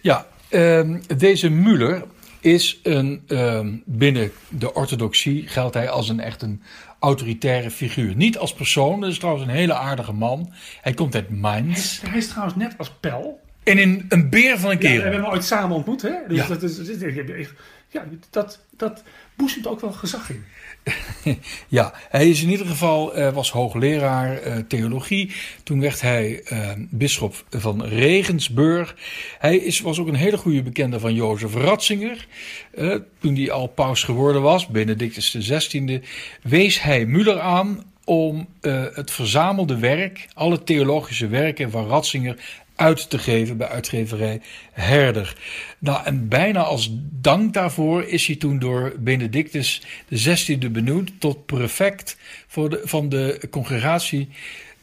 Ja, 0.00 0.26
um, 0.50 1.02
deze 1.16 1.48
Muller 1.48 2.04
is 2.40 2.80
een, 2.82 3.22
um, 3.28 3.82
binnen 3.86 4.32
de 4.48 4.74
orthodoxie 4.74 5.48
geldt 5.48 5.74
hij 5.74 5.90
als 5.90 6.08
een 6.08 6.20
echt 6.20 6.42
een 6.42 6.62
autoritaire 6.98 7.70
figuur. 7.70 8.16
Niet 8.16 8.38
als 8.38 8.54
persoon, 8.54 9.00
dat 9.00 9.10
is 9.10 9.18
trouwens 9.18 9.46
een 9.46 9.54
hele 9.54 9.74
aardige 9.74 10.12
man. 10.12 10.52
Hij 10.80 10.94
komt 10.94 11.14
uit 11.14 11.30
Mainz. 11.30 12.00
Hij, 12.00 12.10
hij 12.10 12.18
is 12.18 12.28
trouwens 12.28 12.56
net 12.56 12.74
als 12.78 12.90
Pel. 13.00 13.40
En 13.66 13.78
in 13.78 14.06
een 14.08 14.30
beer 14.30 14.58
van 14.58 14.70
een 14.70 14.78
keer. 14.78 14.90
Ja, 14.90 14.96
we 14.96 15.02
hebben 15.02 15.20
hem 15.20 15.30
ooit 15.30 15.44
samen 15.44 15.76
ontmoet, 15.76 16.02
hè? 16.02 16.14
Dus 16.28 16.38
ja. 16.38 16.46
dat, 16.46 16.62
is, 16.62 16.80
ja, 17.88 18.04
dat, 18.30 18.60
dat 18.76 19.02
boezemt 19.36 19.66
ook 19.66 19.80
wel 19.80 19.92
gezag 19.92 20.30
in. 20.30 20.44
ja, 21.68 21.92
hij 22.08 22.28
is 22.28 22.42
in 22.42 22.50
ieder 22.50 22.66
geval 22.66 23.18
uh, 23.18 23.32
was 23.32 23.50
hoogleraar 23.50 24.46
uh, 24.46 24.56
theologie. 24.68 25.32
Toen 25.62 25.80
werd 25.80 26.00
hij 26.00 26.42
uh, 26.52 26.70
bisschop 26.76 27.44
van 27.50 27.84
Regensburg. 27.84 28.96
Hij 29.38 29.56
is, 29.56 29.80
was 29.80 29.98
ook 29.98 30.08
een 30.08 30.14
hele 30.14 30.36
goede 30.36 30.62
bekende 30.62 31.00
van 31.00 31.14
Jozef 31.14 31.54
Ratzinger. 31.54 32.26
toen 33.18 33.34
hij 33.34 33.50
al 33.50 33.66
paus 33.66 34.02
geworden 34.02 34.42
was, 34.42 34.66
Benedictus 34.66 35.36
XVI, 35.38 36.00
wees 36.42 36.82
hij 36.82 37.06
Müller 37.06 37.40
aan 37.40 37.84
om 38.04 38.48
het 38.92 39.10
verzamelde 39.10 39.78
werk, 39.78 40.28
alle 40.34 40.62
theologische 40.62 41.26
werken 41.28 41.70
van 41.70 41.88
Ratzinger 41.88 42.36
uit 42.76 43.10
te 43.10 43.18
geven 43.18 43.56
bij 43.56 43.68
uitgeverij 43.68 44.40
Herder. 44.72 45.36
Nou, 45.78 46.04
en 46.04 46.28
bijna 46.28 46.62
als 46.62 46.90
dank 47.20 47.54
daarvoor 47.54 48.04
is 48.04 48.26
hij 48.26 48.36
toen 48.36 48.58
door 48.58 48.92
Benedictus 48.98 49.82
XVI 50.10 50.70
benoemd 50.70 51.10
tot 51.18 51.46
prefect 51.46 52.16
voor 52.46 52.70
de, 52.70 52.80
van 52.84 53.08
de 53.08 53.40
congregatie 53.50 54.28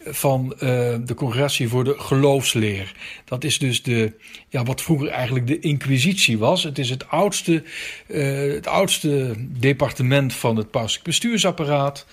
van 0.05 0.53
uh, 0.53 0.59
de 1.05 1.13
congregatie 1.15 1.69
voor 1.69 1.83
de 1.83 1.95
geloofsleer. 1.97 2.93
Dat 3.25 3.43
is 3.43 3.59
dus 3.59 3.83
de, 3.83 4.13
ja, 4.49 4.63
wat 4.63 4.81
vroeger 4.81 5.07
eigenlijk 5.07 5.47
de 5.47 5.59
inquisitie 5.59 6.37
was. 6.37 6.63
Het 6.63 6.79
is 6.79 6.89
het 6.89 7.09
oudste, 7.09 7.63
uh, 8.07 8.53
het 8.53 8.67
oudste 8.67 9.33
departement 9.37 10.33
van 10.33 10.55
het 10.55 10.71
pauselijk 10.71 11.05
bestuursapparaat. 11.05 12.05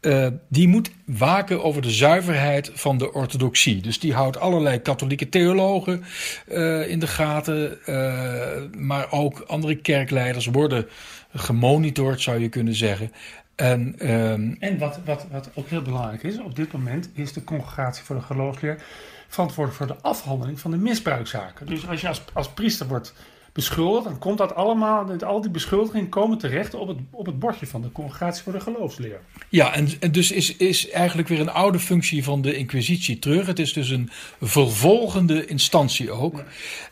Uh, 0.00 0.26
die 0.48 0.68
moet 0.68 0.90
waken 1.04 1.64
over 1.64 1.82
de 1.82 1.90
zuiverheid 1.90 2.70
van 2.74 2.98
de 2.98 3.12
orthodoxie. 3.12 3.80
Dus 3.82 4.00
die 4.00 4.14
houdt 4.14 4.38
allerlei 4.38 4.82
katholieke 4.82 5.28
theologen 5.28 6.04
uh, 6.48 6.88
in 6.88 6.98
de 6.98 7.06
gaten. 7.06 7.78
Uh, 7.86 8.80
maar 8.80 9.12
ook 9.12 9.40
andere 9.40 9.76
kerkleiders 9.76 10.46
worden 10.46 10.86
gemonitord, 11.34 12.20
zou 12.20 12.40
je 12.40 12.48
kunnen 12.48 12.74
zeggen. 12.74 13.12
En, 13.54 14.10
um, 14.12 14.56
en 14.60 14.78
wat, 14.78 15.00
wat, 15.04 15.26
wat 15.30 15.50
ook 15.54 15.68
heel 15.68 15.82
belangrijk 15.82 16.22
is, 16.22 16.38
op 16.38 16.56
dit 16.56 16.72
moment 16.72 17.08
is 17.14 17.32
de 17.32 17.44
congregatie 17.44 18.04
voor 18.04 18.16
de 18.16 18.22
geloofsleer 18.22 18.82
verantwoordelijk 19.28 19.84
voor 19.84 19.96
de 19.96 20.02
afhandeling 20.02 20.60
van 20.60 20.70
de 20.70 20.76
misbruikzaken. 20.76 21.66
Dus 21.66 21.88
als 21.88 22.00
je 22.00 22.08
als, 22.08 22.22
als 22.32 22.48
priester 22.48 22.86
wordt 22.86 23.14
beschuldigd, 23.58 24.04
dan 24.04 24.18
komt 24.18 24.38
dat 24.38 24.54
allemaal, 24.54 25.22
al 25.24 25.40
die 25.40 25.50
beschuldigingen 25.50 26.08
komen 26.08 26.38
terecht 26.38 26.74
op 26.74 26.88
het, 26.88 26.98
op 27.10 27.26
het 27.26 27.38
bordje 27.38 27.66
van 27.66 27.82
de 27.82 27.92
Congregatie 27.92 28.42
voor 28.42 28.52
de 28.52 28.60
Geloofsleer. 28.60 29.20
Ja, 29.48 29.74
en, 29.74 29.88
en 30.00 30.12
dus 30.12 30.30
is, 30.30 30.56
is 30.56 30.90
eigenlijk 30.90 31.28
weer 31.28 31.40
een 31.40 31.50
oude 31.50 31.78
functie 31.78 32.24
van 32.24 32.42
de 32.42 32.56
Inquisitie 32.56 33.18
terug. 33.18 33.46
Het 33.46 33.58
is 33.58 33.72
dus 33.72 33.88
een 33.90 34.10
vervolgende 34.40 35.46
instantie 35.46 36.10
ook. 36.10 36.36
Ja. 36.36 36.44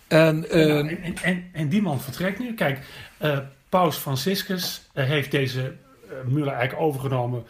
En, 0.09 0.37
uh, 0.37 0.53
nou, 0.53 0.89
en, 0.89 1.17
en, 1.23 1.45
en, 1.53 1.69
die 1.69 1.83
man 1.83 2.01
vertrekt 2.01 2.39
nu. 2.39 2.55
Kijk, 2.55 2.79
uh, 3.23 3.39
Paus 3.69 3.97
Franciscus 3.97 4.83
uh, 4.95 5.05
heeft 5.05 5.31
deze 5.31 5.75
Muller 6.25 6.53
eigenlijk 6.53 6.83
overgenomen. 6.83 7.45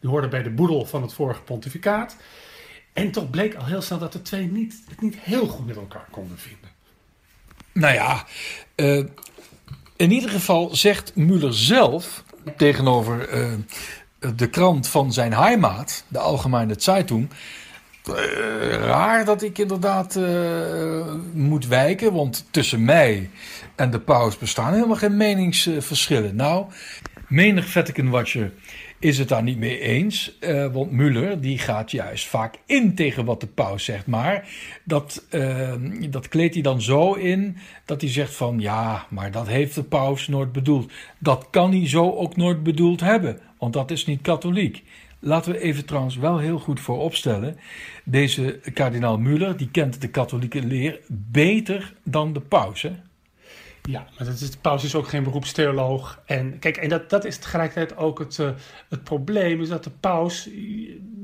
die 0.00 0.10
hoorde 0.10 0.28
bij 0.28 0.42
de 0.42 0.50
boedel 0.50 0.86
van 0.86 1.02
het 1.02 1.12
vorige 1.12 1.42
pontificaat. 1.42 2.16
En 2.92 3.10
toch 3.10 3.30
bleek 3.30 3.54
al 3.54 3.66
heel 3.66 3.82
snel 3.82 3.98
dat 3.98 4.12
de 4.12 4.22
twee 4.22 4.46
niet, 4.46 4.82
het 4.88 5.00
niet 5.00 5.16
heel 5.18 5.46
goed 5.46 5.66
met 5.66 5.76
elkaar 5.76 6.06
konden 6.10 6.38
vinden. 6.38 6.61
Nou 7.72 7.94
ja, 7.94 8.24
uh, 8.76 9.04
in 9.96 10.10
ieder 10.10 10.30
geval 10.30 10.76
zegt 10.76 11.16
Muller 11.16 11.54
zelf 11.54 12.24
tegenover 12.56 13.34
uh, 13.34 13.52
de 14.36 14.48
krant 14.48 14.88
van 14.88 15.12
zijn 15.12 15.32
heimaat, 15.34 16.04
de 16.08 16.18
Algemeine 16.18 16.74
Zeitung. 16.78 17.28
Uh, 18.08 18.14
raar 18.74 19.24
dat 19.24 19.42
ik 19.42 19.58
inderdaad 19.58 20.18
moet 21.32 21.66
wijken, 21.66 22.12
want 22.12 22.44
tussen 22.50 22.84
mij 22.84 23.30
en 23.74 23.90
de 23.90 24.00
paus 24.00 24.38
bestaan 24.38 24.72
helemaal 24.72 24.96
geen 24.96 25.16
meningsverschillen. 25.16 26.36
Nou, 26.36 26.66
menig 27.28 27.70
Vatican-watcher 27.70 28.52
is 29.02 29.18
het 29.18 29.28
daar 29.28 29.42
niet 29.42 29.58
mee 29.58 29.78
eens. 29.80 30.36
Uh, 30.40 30.72
want 30.72 30.90
Muller 30.90 31.40
die 31.40 31.58
gaat 31.58 31.90
juist 31.90 32.26
vaak 32.26 32.58
in 32.66 32.94
tegen 32.94 33.24
wat 33.24 33.40
de 33.40 33.46
paus 33.46 33.84
zegt. 33.84 34.06
Maar 34.06 34.48
dat, 34.84 35.26
uh, 35.30 35.74
dat 36.10 36.28
kleedt 36.28 36.54
hij 36.54 36.62
dan 36.62 36.82
zo 36.82 37.12
in 37.12 37.56
dat 37.84 38.00
hij 38.00 38.10
zegt 38.10 38.34
van 38.34 38.60
ja, 38.60 39.06
maar 39.10 39.30
dat 39.30 39.46
heeft 39.48 39.74
de 39.74 39.82
paus 39.82 40.28
nooit 40.28 40.52
bedoeld. 40.52 40.92
Dat 41.18 41.46
kan 41.50 41.70
hij 41.70 41.88
zo 41.88 42.10
ook 42.10 42.36
nooit 42.36 42.62
bedoeld 42.62 43.00
hebben, 43.00 43.38
want 43.58 43.72
dat 43.72 43.90
is 43.90 44.06
niet 44.06 44.22
katholiek. 44.22 44.82
Laten 45.18 45.52
we 45.52 45.60
even 45.60 45.84
trouwens 45.84 46.16
wel 46.16 46.38
heel 46.38 46.58
goed 46.58 46.80
vooropstellen. 46.80 47.56
Deze 48.04 48.60
kardinaal 48.74 49.18
Muller 49.18 49.56
die 49.56 49.70
kent 49.70 50.00
de 50.00 50.08
katholieke 50.08 50.62
leer 50.66 51.00
beter 51.08 51.94
dan 52.04 52.32
de 52.32 52.40
paus. 52.40 52.82
Hè? 52.82 52.92
Ja, 53.82 54.06
maar 54.18 54.26
dat 54.26 54.40
is, 54.40 54.50
de 54.50 54.58
paus 54.58 54.84
is 54.84 54.94
ook 54.94 55.08
geen 55.08 55.22
beroepstheoloog. 55.22 56.22
En 56.26 56.58
kijk, 56.58 56.76
en 56.76 56.88
dat, 56.88 57.10
dat 57.10 57.24
is 57.24 57.38
tegelijkertijd 57.38 57.96
ook 57.96 58.18
het, 58.18 58.38
uh, 58.38 58.50
het 58.88 59.04
probleem, 59.04 59.60
is 59.60 59.68
dat 59.68 59.84
de 59.84 59.90
paus 59.90 60.48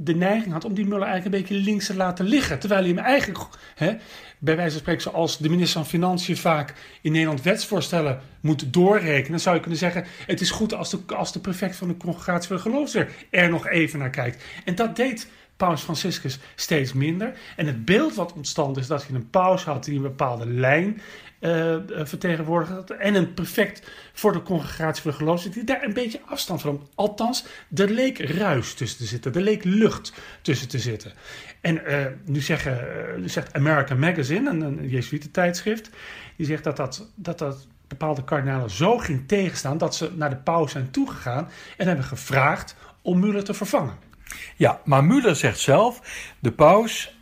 de 0.00 0.14
neiging 0.14 0.52
had 0.52 0.64
om 0.64 0.74
die 0.74 0.86
Muller 0.86 1.06
eigenlijk 1.06 1.34
een 1.34 1.40
beetje 1.40 1.64
links 1.64 1.86
te 1.86 1.96
laten 1.96 2.24
liggen. 2.24 2.58
Terwijl 2.58 2.80
hij 2.80 2.90
hem 2.90 3.04
eigenlijk, 3.04 3.44
hè, 3.74 3.96
bij 4.38 4.56
wijze 4.56 4.70
van 4.70 4.80
spreken, 4.80 5.02
zoals 5.02 5.38
de 5.38 5.48
minister 5.48 5.80
van 5.80 5.88
Financiën 5.88 6.36
vaak 6.36 6.74
in 7.02 7.12
Nederland 7.12 7.42
wetsvoorstellen 7.42 8.20
moet 8.40 8.72
doorrekenen, 8.72 9.40
zou 9.40 9.54
je 9.54 9.60
kunnen 9.60 9.78
zeggen: 9.78 10.04
het 10.26 10.40
is 10.40 10.50
goed 10.50 10.74
als 10.74 10.90
de, 10.90 11.00
als 11.16 11.32
de 11.32 11.40
prefect 11.40 11.76
van 11.76 11.88
de 11.88 11.96
congregatie 11.96 12.48
voor 12.48 12.56
de 12.56 12.62
geloofsleer 12.62 13.12
er 13.30 13.48
nog 13.48 13.68
even 13.68 13.98
naar 13.98 14.10
kijkt. 14.10 14.44
En 14.64 14.74
dat 14.74 14.96
deed 14.96 15.28
Paus 15.58 15.82
Franciscus 15.82 16.38
steeds 16.54 16.92
minder. 16.92 17.32
En 17.56 17.66
het 17.66 17.84
beeld 17.84 18.14
wat 18.14 18.32
ontstond 18.32 18.76
is 18.76 18.86
dat 18.86 19.04
je 19.08 19.14
een 19.14 19.30
paus 19.30 19.64
had 19.64 19.84
die 19.84 19.96
een 19.96 20.02
bepaalde 20.02 20.46
lijn 20.46 21.00
uh, 21.40 21.76
vertegenwoordigd. 21.86 22.90
En 22.90 23.14
een 23.14 23.34
prefect 23.34 23.90
voor 24.12 24.32
de 24.32 24.42
congregatie 24.42 25.02
voor 25.02 25.34
de 25.36 25.50
die 25.50 25.64
daar 25.64 25.82
een 25.82 25.92
beetje 25.92 26.20
afstand 26.26 26.60
van. 26.60 26.88
Althans, 26.94 27.44
er 27.74 27.90
leek 27.90 28.18
ruis 28.18 28.74
tussen 28.74 28.98
te 28.98 29.04
zitten. 29.04 29.34
Er 29.34 29.40
leek 29.40 29.64
lucht 29.64 30.12
tussen 30.42 30.68
te 30.68 30.78
zitten. 30.78 31.12
En 31.60 31.82
uh, 31.86 32.06
nu, 32.24 32.40
zeggen, 32.40 33.30
zegt 33.30 33.52
American 33.52 33.98
Magazine, 33.98 34.50
een, 34.50 34.60
een 34.60 35.30
tijdschrift, 35.30 35.90
die 36.36 36.46
zegt 36.46 36.64
dat 36.64 36.76
dat, 36.76 37.10
dat, 37.14 37.38
dat 37.38 37.66
bepaalde 37.88 38.24
kardinalen 38.24 38.70
zo 38.70 38.98
ging 38.98 39.28
tegenstaan 39.28 39.78
dat 39.78 39.94
ze 39.94 40.10
naar 40.14 40.30
de 40.30 40.36
paus 40.36 40.72
zijn 40.72 40.90
toegegaan 40.90 41.48
en 41.76 41.86
hebben 41.86 42.04
gevraagd 42.04 42.76
om 43.02 43.20
Muller 43.20 43.44
te 43.44 43.54
vervangen. 43.54 44.07
Ja, 44.56 44.80
maar 44.84 45.04
Muller 45.04 45.36
zegt 45.36 45.58
zelf: 45.58 46.00
de 46.38 46.52
paus 46.52 47.16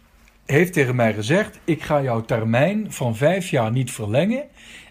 heeft 0.47 0.73
tegen 0.73 0.97
mij 0.97 1.15
gezegd: 1.15 1.59
Ik 1.65 1.83
ga 1.83 2.03
jouw 2.03 2.25
termijn 2.25 2.93
van 2.93 3.17
vijf 3.17 3.49
jaar 3.49 3.71
niet 3.71 3.91
verlengen. 3.91 4.45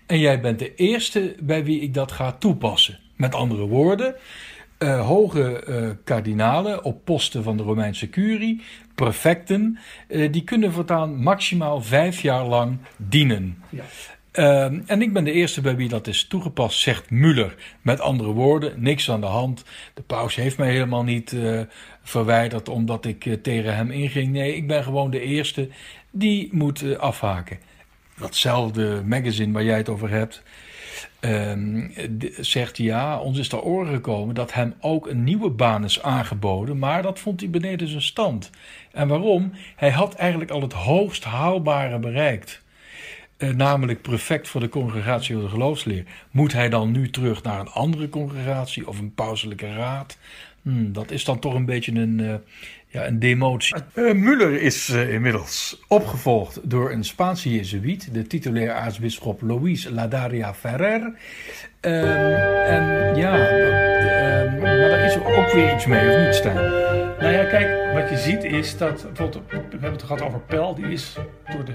En 0.06 0.20
jij 0.20 0.42
bent 0.42 0.60
de 0.60 0.76
eerste 0.76 1.36
bij 1.40 1.64
wie 1.64 1.82
ik 1.82 1.94
dat 1.94 2.12
ga 2.12 2.32
toepassen. 2.32 3.00
Met 3.16 3.36
andere 3.36 3.66
woorden, 3.66 4.16
uh, 4.80 5.06
hoge 5.06 5.64
uh, 5.68 5.90
kardinalen 6.04 6.84
op 6.84 7.06
posten 7.06 7.44
van 7.44 7.58
de 7.58 7.64
Romeinse 7.64 8.10
curie, 8.10 8.62
prefecten, 8.96 9.80
uh, 10.08 10.32
die 10.32 10.44
kunnen 10.44 10.72
voortaan 10.72 11.24
maximaal 11.24 11.82
vijf 11.82 12.22
jaar 12.22 12.46
lang 12.46 12.78
dienen. 12.98 13.64
Ja. 13.70 13.84
Uh, 14.38 14.64
en 14.86 15.02
ik 15.02 15.14
ben 15.14 15.24
de 15.24 15.32
eerste 15.32 15.62
bij 15.62 15.76
wie 15.76 15.90
dat 15.90 16.08
is 16.08 16.28
toegepast, 16.28 16.80
zegt 16.80 17.10
Muller. 17.10 17.56
Met 17.82 18.00
andere 18.00 18.32
woorden, 18.32 18.74
niks 18.82 19.12
aan 19.12 19.22
de 19.22 19.28
hand. 19.28 19.64
De 19.94 20.02
paus 20.02 20.36
heeft 20.36 20.58
mij 20.58 20.72
helemaal 20.72 21.04
niet 21.04 21.32
uh, 21.32 21.62
verwijderd 22.04 22.70
omdat 22.70 23.06
ik 23.06 23.26
uh, 23.26 23.34
tegen 23.34 23.76
hem 23.76 23.92
inging. 23.92 24.32
Nee, 24.32 24.56
ik 24.56 24.68
ben 24.68 24.84
gewoon 24.84 25.10
de 25.10 25.22
eerste 25.22 25.70
die 26.12 26.50
moet 26.52 26.82
uh, 26.82 26.98
afhaken. 26.98 27.60
Datzelfde 28.18 29.02
magazine 29.06 29.54
waar 29.54 29.64
jij 29.64 29.78
het 29.78 29.90
over 29.90 30.10
hebt, 30.10 30.44
ehm, 31.20 31.88
zegt 32.40 32.78
ja, 32.78 33.20
ons 33.20 33.38
is 33.38 33.48
ter 33.48 33.62
oren 33.62 33.94
gekomen 33.94 34.36
dat 34.36 34.54
hem 34.54 34.74
ook 34.80 35.08
een 35.08 35.24
nieuwe 35.24 35.50
baan 35.50 35.84
is 35.84 36.02
aangeboden, 36.02 36.80
maar 36.80 37.02
dat 37.02 37.20
vond 37.20 37.40
hij 37.40 37.50
beneden 37.50 37.88
zijn 37.88 38.02
stand. 38.02 38.50
En 38.92 39.08
waarom? 39.08 39.52
Hij 39.76 39.92
had 39.92 40.16
eigenlijk 40.16 40.52
al 40.52 40.62
het 40.62 40.74
hoogst 40.74 41.24
haalbare 41.24 42.00
bereikt. 42.00 42.64
Eh, 43.38 43.50
namelijk 43.50 44.02
prefect 44.02 44.48
voor 44.48 44.62
de 44.62 44.70
congregatie 44.70 45.36
voor 45.36 45.44
de 45.44 45.50
geloofsleer, 45.50 46.04
moet 46.32 46.54
hij 46.54 46.70
dan 46.70 46.92
nu 46.92 47.10
terug 47.10 47.44
naar 47.44 47.60
een 47.60 47.70
andere 47.70 48.10
congregatie 48.10 48.88
of 48.88 49.00
een 49.00 49.14
pauselijke 49.14 49.74
raad? 49.74 50.18
Hmm, 50.62 50.94
dat 50.94 51.12
is 51.12 51.26
dan 51.26 51.40
toch 51.40 51.54
een 51.54 51.66
beetje 51.66 51.92
een, 51.92 52.20
uh, 52.20 52.34
Ja, 52.88 53.08
een 53.08 53.20
demotie. 53.20 53.76
Uh, 53.94 54.14
Muller 54.14 54.62
is 54.62 54.90
inmiddels 54.90 55.82
opgevolgd 55.88 56.60
door 56.70 56.92
een 56.92 57.04
Spaanse 57.04 57.56
jezuïet, 57.56 58.14
de 58.14 58.28
titulair 58.28 58.74
aartsbisschop 58.74 59.42
Luis 59.42 59.90
Ladaria 59.90 60.54
Ferrer. 60.54 61.14
Uh, 61.82 62.70
en 62.70 63.16
ja, 63.16 63.48
ehm, 63.48 64.62
maar 64.62 64.78
daar 64.78 65.06
is 65.06 65.18
ook 65.18 65.52
weer 65.54 65.74
iets 65.74 65.86
mee, 65.86 66.10
of 66.10 66.26
niet, 66.26 66.36
Stijn? 66.36 66.95
Nou 67.26 67.38
ja, 67.38 67.46
kijk, 67.46 67.94
wat 67.94 68.10
je 68.10 68.18
ziet 68.18 68.44
is 68.44 68.78
dat, 68.78 69.04
bijvoorbeeld, 69.04 69.44
we 69.50 69.58
hebben 69.70 69.92
het 69.92 70.04
gehad 70.04 70.22
over 70.22 70.40
Pel, 70.40 70.76
die 70.76 70.86
is 70.86 71.16
door, 71.52 71.66
de, 71.66 71.74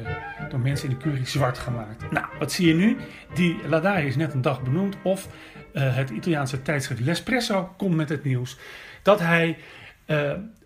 door 0.48 0.60
mensen 0.60 0.88
in 0.88 0.94
de 0.94 1.02
curie 1.02 1.26
zwart 1.26 1.58
gemaakt. 1.58 2.10
Nou, 2.10 2.26
wat 2.38 2.52
zie 2.52 2.66
je 2.66 2.74
nu? 2.74 2.96
Die 3.34 3.56
Ladaria 3.68 4.06
is 4.06 4.16
net 4.16 4.32
een 4.32 4.42
dag 4.42 4.62
benoemd, 4.62 4.96
of 5.02 5.28
uh, 5.72 5.96
het 5.96 6.10
Italiaanse 6.10 6.62
tijdschrift 6.62 7.00
L'Espresso 7.00 7.74
komt 7.76 7.94
met 7.94 8.08
het 8.08 8.24
nieuws 8.24 8.58
dat 9.02 9.20
hij 9.20 9.56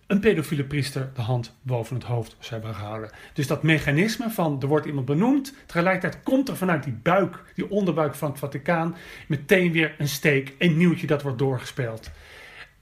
een 0.07 0.21
pedofiele 0.21 0.65
priester 0.65 1.11
de 1.15 1.21
hand 1.21 1.55
boven 1.63 1.97
het 1.97 2.05
hoofd 2.05 2.37
zou 2.39 2.61
hebben 2.61 2.81
gehouden. 2.81 3.11
Dus 3.33 3.47
dat 3.47 3.63
mechanisme 3.63 4.31
van 4.31 4.63
er 4.63 4.69
wordt 4.69 4.87
iemand 4.87 5.07
benoemd, 5.07 5.55
tegelijkertijd 5.67 6.23
komt 6.23 6.49
er 6.49 6.57
vanuit 6.57 6.83
die 6.83 6.99
buik, 7.03 7.43
die 7.55 7.71
onderbuik 7.71 8.15
van 8.15 8.31
het 8.31 8.39
Vaticaan, 8.39 8.97
meteen 9.27 9.73
weer 9.73 9.95
een 9.99 10.09
steek, 10.09 10.55
een 10.59 10.77
nieuwtje 10.77 11.07
dat 11.07 11.23
wordt 11.23 11.39
doorgespeeld. 11.39 12.11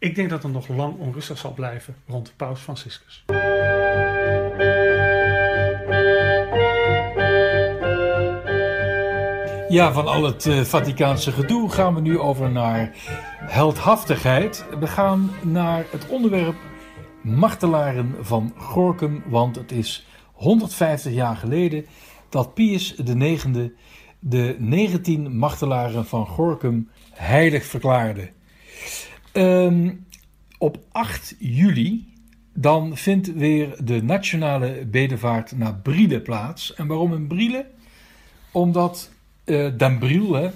Ik 0.02 0.14
denk 0.14 0.30
dat 0.30 0.42
het 0.42 0.52
nog 0.52 0.68
lang 0.68 0.98
onrustig 0.98 1.38
zal 1.38 1.52
blijven 1.52 1.96
rond 2.06 2.32
Paus 2.36 2.60
Franciscus. 2.60 3.24
Ja, 9.68 9.92
van 9.92 10.06
al 10.06 10.24
het 10.24 10.46
uh, 10.46 10.60
Vaticaanse 10.60 11.32
gedoe 11.32 11.70
gaan 11.70 11.94
we 11.94 12.00
nu 12.00 12.18
over 12.18 12.50
naar 12.50 12.90
heldhaftigheid. 13.38 14.64
We 14.80 14.86
gaan 14.86 15.30
naar 15.42 15.84
het 15.90 16.08
onderwerp 16.08 16.56
martelaren 17.20 18.14
van 18.20 18.52
Gorkum, 18.56 19.22
want 19.26 19.56
het 19.56 19.72
is 19.72 20.06
150 20.32 21.12
jaar 21.12 21.36
geleden 21.36 21.86
dat 22.28 22.54
Pius 22.54 22.94
IX 22.94 23.46
de 24.18 24.56
19 24.58 25.36
martelaren 25.36 26.06
van 26.06 26.26
Gorkum 26.26 26.90
heilig 27.12 27.64
verklaarde. 27.64 28.30
Um, 29.32 30.06
op 30.58 30.78
8 30.92 31.34
juli 31.38 32.12
dan 32.54 32.96
vindt 32.96 33.34
weer 33.34 33.76
de 33.84 34.02
nationale 34.02 34.86
bedevaart 34.86 35.56
naar 35.56 35.74
Brielle 35.74 36.20
plaats. 36.20 36.74
En 36.74 36.86
waarom 36.86 37.14
in 37.14 37.26
Brielle? 37.26 37.66
Omdat 38.50 39.10
uh, 39.44 39.70
Den 39.76 39.98
Briel, 39.98 40.52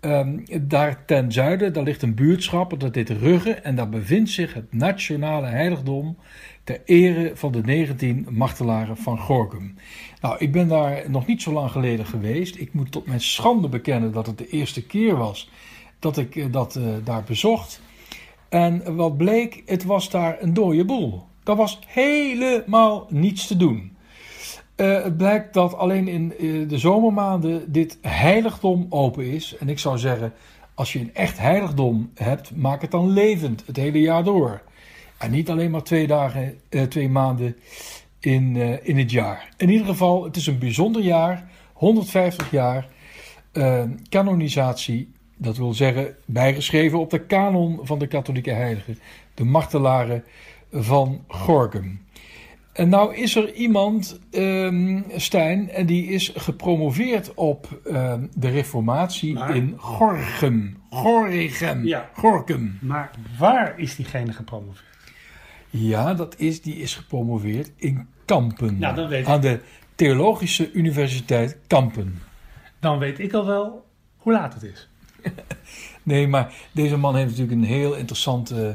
Um, 0.00 0.44
daar 0.60 1.04
ten 1.04 1.32
zuiden, 1.32 1.72
daar 1.72 1.84
ligt 1.84 2.02
een 2.02 2.14
buurtschap, 2.14 2.80
dat 2.80 2.94
heet 2.94 3.10
Rugge. 3.10 3.50
En 3.52 3.76
daar 3.76 3.88
bevindt 3.88 4.30
zich 4.30 4.54
het 4.54 4.72
nationale 4.72 5.46
heiligdom 5.46 6.16
ter 6.64 6.80
ere 6.84 7.32
van 7.34 7.52
de 7.52 7.60
19 7.60 8.26
martelaren 8.30 8.96
van 8.96 9.18
Gorkum. 9.18 9.74
Nou, 10.20 10.36
ik 10.38 10.52
ben 10.52 10.68
daar 10.68 11.10
nog 11.10 11.26
niet 11.26 11.42
zo 11.42 11.52
lang 11.52 11.70
geleden 11.70 12.06
geweest. 12.06 12.56
Ik 12.56 12.72
moet 12.72 12.92
tot 12.92 13.06
mijn 13.06 13.20
schande 13.20 13.68
bekennen 13.68 14.12
dat 14.12 14.26
het 14.26 14.38
de 14.38 14.48
eerste 14.48 14.86
keer 14.86 15.16
was 15.16 15.50
dat 15.98 16.16
ik 16.16 16.36
eh, 16.36 16.44
dat 16.50 16.74
uh, 16.74 16.84
daar 17.04 17.22
bezocht. 17.22 17.80
En 18.54 18.96
wat 18.96 19.16
bleek, 19.16 19.62
het 19.66 19.84
was 19.84 20.10
daar 20.10 20.36
een 20.40 20.54
dode 20.54 20.84
boel. 20.84 21.22
Er 21.44 21.56
was 21.56 21.78
helemaal 21.86 23.06
niets 23.10 23.46
te 23.46 23.56
doen. 23.56 23.96
Uh, 24.76 25.02
het 25.02 25.16
blijkt 25.16 25.54
dat 25.54 25.74
alleen 25.76 26.08
in 26.08 26.34
uh, 26.40 26.68
de 26.68 26.78
zomermaanden 26.78 27.72
dit 27.72 27.98
heiligdom 28.00 28.86
open 28.88 29.24
is. 29.24 29.56
En 29.56 29.68
ik 29.68 29.78
zou 29.78 29.98
zeggen, 29.98 30.32
als 30.74 30.92
je 30.92 30.98
een 30.98 31.14
echt 31.14 31.38
heiligdom 31.38 32.10
hebt, 32.14 32.56
maak 32.56 32.82
het 32.82 32.90
dan 32.90 33.10
levend 33.10 33.66
het 33.66 33.76
hele 33.76 34.00
jaar 34.00 34.24
door. 34.24 34.62
En 35.18 35.30
niet 35.30 35.50
alleen 35.50 35.70
maar 35.70 35.82
twee, 35.82 36.06
dagen, 36.06 36.58
uh, 36.70 36.82
twee 36.82 37.08
maanden 37.08 37.56
in, 38.20 38.56
in 38.84 38.98
het 38.98 39.10
jaar. 39.10 39.48
In 39.56 39.68
ieder 39.70 39.86
geval, 39.86 40.24
het 40.24 40.36
is 40.36 40.46
een 40.46 40.58
bijzonder 40.58 41.02
jaar, 41.02 41.48
150 41.72 42.50
jaar 42.50 42.88
canonisatie. 44.08 45.12
Dat 45.44 45.56
wil 45.56 45.74
zeggen, 45.74 46.16
bijgeschreven 46.24 46.98
op 46.98 47.10
de 47.10 47.20
kanon 47.20 47.80
van 47.82 47.98
de 47.98 48.06
katholieke 48.06 48.50
heiligen, 48.50 48.98
de 49.34 49.44
martelaren 49.44 50.24
van 50.72 51.24
Gorkum. 51.28 52.02
En 52.72 52.88
nou 52.88 53.14
is 53.14 53.36
er 53.36 53.52
iemand, 53.52 54.20
um, 54.30 55.04
Stijn, 55.16 55.70
en 55.70 55.86
die 55.86 56.06
is 56.06 56.32
gepromoveerd 56.36 57.34
op 57.34 57.80
um, 57.86 58.30
de 58.34 58.48
reformatie 58.48 59.34
maar, 59.34 59.56
in 59.56 59.74
Gorgum. 59.76 60.82
Gorgum. 60.90 61.86
Ja. 61.86 62.10
Gorkum. 62.12 62.78
Maar 62.80 63.10
waar 63.38 63.78
is 63.78 63.96
diegene 63.96 64.32
gepromoveerd? 64.32 64.84
Ja, 65.70 66.14
dat 66.14 66.38
is, 66.38 66.62
die 66.62 66.76
is 66.76 66.94
gepromoveerd 66.94 67.72
in 67.76 68.08
Kampen. 68.24 68.78
Nou, 68.78 68.94
dan 68.94 69.08
weet 69.08 69.26
aan 69.26 69.36
ik. 69.36 69.42
de 69.42 69.60
Theologische 69.94 70.72
Universiteit 70.72 71.58
Kampen. 71.66 72.22
Dan 72.80 72.98
weet 72.98 73.18
ik 73.18 73.32
al 73.32 73.46
wel 73.46 73.84
hoe 74.16 74.32
laat 74.32 74.54
het 74.54 74.62
is. 74.62 74.88
Nee, 76.04 76.28
maar 76.28 76.54
deze 76.72 76.96
man 76.96 77.16
heeft 77.16 77.30
natuurlijk 77.30 77.56
een 77.56 77.66
heel 77.66 77.94
interessant, 77.94 78.52
uh, 78.52 78.68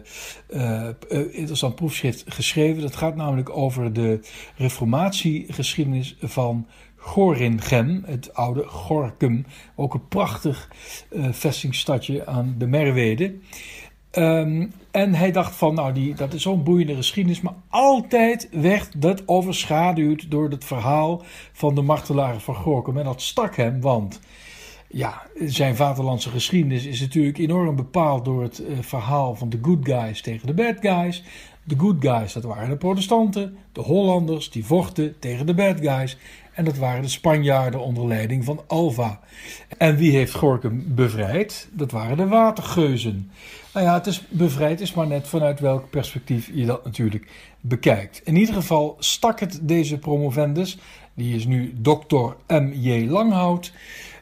uh, 0.49 0.89
interessant 1.31 1.75
proefschrift 1.75 2.23
geschreven. 2.27 2.81
Dat 2.81 2.95
gaat 2.95 3.15
namelijk 3.15 3.49
over 3.49 3.93
de 3.93 4.19
reformatiegeschiedenis 4.55 6.17
van 6.21 6.67
Gorinchem, 6.95 8.03
het 8.05 8.33
oude 8.33 8.63
Gorkum. 8.67 9.45
Ook 9.75 9.93
een 9.93 10.07
prachtig 10.07 10.69
uh, 11.11 11.27
vestingstadje 11.31 12.25
aan 12.25 12.55
de 12.57 12.67
Merwede. 12.67 13.35
Um, 14.11 14.71
en 14.91 15.13
hij 15.13 15.31
dacht 15.31 15.55
van, 15.55 15.73
nou, 15.73 15.93
die, 15.93 16.13
dat 16.13 16.33
is 16.33 16.41
zo'n 16.41 16.63
boeiende 16.63 16.95
geschiedenis. 16.95 17.41
Maar 17.41 17.55
altijd 17.69 18.49
werd 18.51 19.01
dat 19.01 19.27
overschaduwd 19.27 20.31
door 20.31 20.49
het 20.49 20.65
verhaal 20.65 21.23
van 21.51 21.75
de 21.75 21.81
martelaren 21.81 22.41
van 22.41 22.55
Gorkum. 22.55 22.97
En 22.97 23.03
dat 23.03 23.21
stak 23.21 23.55
hem, 23.55 23.81
want 23.81 24.19
ja, 24.91 25.21
zijn 25.45 25.75
vaderlandse 25.75 26.29
geschiedenis 26.29 26.85
is 26.85 26.99
natuurlijk 26.99 27.37
enorm 27.37 27.75
bepaald 27.75 28.25
door 28.25 28.41
het 28.41 28.59
uh, 28.59 28.67
verhaal 28.81 29.35
van 29.35 29.49
de 29.49 29.59
good 29.61 29.85
guys 29.85 30.21
tegen 30.21 30.47
de 30.47 30.53
bad 30.53 30.75
guys. 30.79 31.23
De 31.63 31.75
good 31.77 31.95
guys, 31.99 32.33
dat 32.33 32.43
waren 32.43 32.69
de 32.69 32.77
protestanten. 32.77 33.57
De 33.71 33.81
Hollanders, 33.81 34.51
die 34.51 34.65
vochten 34.65 35.19
tegen 35.19 35.45
de 35.45 35.53
bad 35.53 35.79
guys. 35.79 36.17
En 36.53 36.65
dat 36.65 36.77
waren 36.77 37.01
de 37.01 37.07
Spanjaarden 37.07 37.79
onder 37.79 38.07
leiding 38.07 38.45
van 38.45 38.61
Alva. 38.67 39.19
En 39.77 39.95
wie 39.95 40.11
heeft 40.11 40.33
Gorkum 40.33 40.83
bevrijd? 40.87 41.69
Dat 41.71 41.91
waren 41.91 42.17
de 42.17 42.27
watergeuzen. 42.27 43.31
Nou 43.73 43.85
ja, 43.85 43.93
het 43.93 44.07
is 44.07 44.23
bevrijd 44.29 44.81
is 44.81 44.93
maar 44.93 45.07
net 45.07 45.27
vanuit 45.27 45.59
welk 45.59 45.89
perspectief 45.89 46.49
je 46.53 46.65
dat 46.65 46.83
natuurlijk 46.85 47.27
bekijkt. 47.61 48.21
In 48.23 48.35
ieder 48.35 48.53
geval 48.53 48.95
stak 48.99 49.39
het 49.39 49.59
deze 49.61 49.97
promovendus, 49.97 50.77
die 51.13 51.35
is 51.35 51.45
nu 51.45 51.73
dokter 51.75 52.35
M.J. 52.47 53.07
Langhout... 53.07 53.71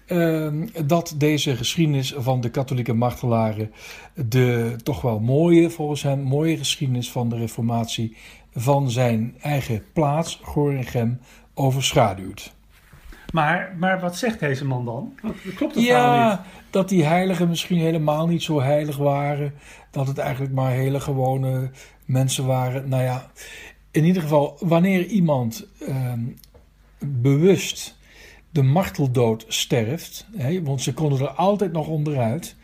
Uh, 0.08 0.48
dat 0.86 1.16
deze 1.18 1.56
geschiedenis 1.56 2.14
van 2.18 2.42
de 2.42 2.50
katholieke 2.50 2.94
martelaren 2.94 3.72
de 4.14 4.76
toch 4.84 5.02
wel 5.02 5.20
mooie, 5.20 5.70
volgens 5.70 6.04
hem, 6.04 6.22
mooie 6.22 6.58
geschiedenis 6.58 7.12
van 7.12 7.30
de 7.30 7.38
reformatie 7.38 8.18
van 8.54 8.92
zijn 8.92 9.36
eigen 9.42 9.84
plaats, 9.94 10.40
Gorinchem, 10.44 11.20
overschaduwt. 11.54 12.56
Maar, 13.34 13.76
maar 13.80 14.00
wat 14.00 14.18
zegt 14.18 14.40
deze 14.40 14.66
man 14.66 14.86
dan? 14.86 15.14
Klopt 15.56 15.74
dat 15.74 15.84
ja, 15.84 16.30
niet? 16.30 16.40
dat 16.70 16.90
die 16.90 17.04
heiligen 17.04 17.48
misschien 17.48 17.80
helemaal 17.80 18.28
niet 18.28 18.44
zo 18.44 18.62
heilig 18.62 18.98
waren. 18.98 19.54
Dat 19.92 20.08
het 20.08 20.18
eigenlijk 20.18 20.54
maar 20.54 20.72
hele 20.72 21.00
gewone 21.00 21.72
mensen 22.06 22.46
waren. 22.46 22.90
Nou 22.90 23.04
ja, 23.04 23.32
in 23.92 24.04
ieder 24.04 24.22
geval, 24.22 24.58
wanneer 24.60 25.06
iemand 25.06 25.68
uh, 25.88 26.14
bewust 27.00 27.97
de 28.58 28.64
marteldood 28.64 29.46
sterft, 29.48 30.28
hè, 30.36 30.64
want 30.64 30.82
ze 30.82 30.94
konden 30.94 31.20
er 31.20 31.28
altijd 31.28 31.72
nog 31.72 31.88
onderuit, 31.88 32.56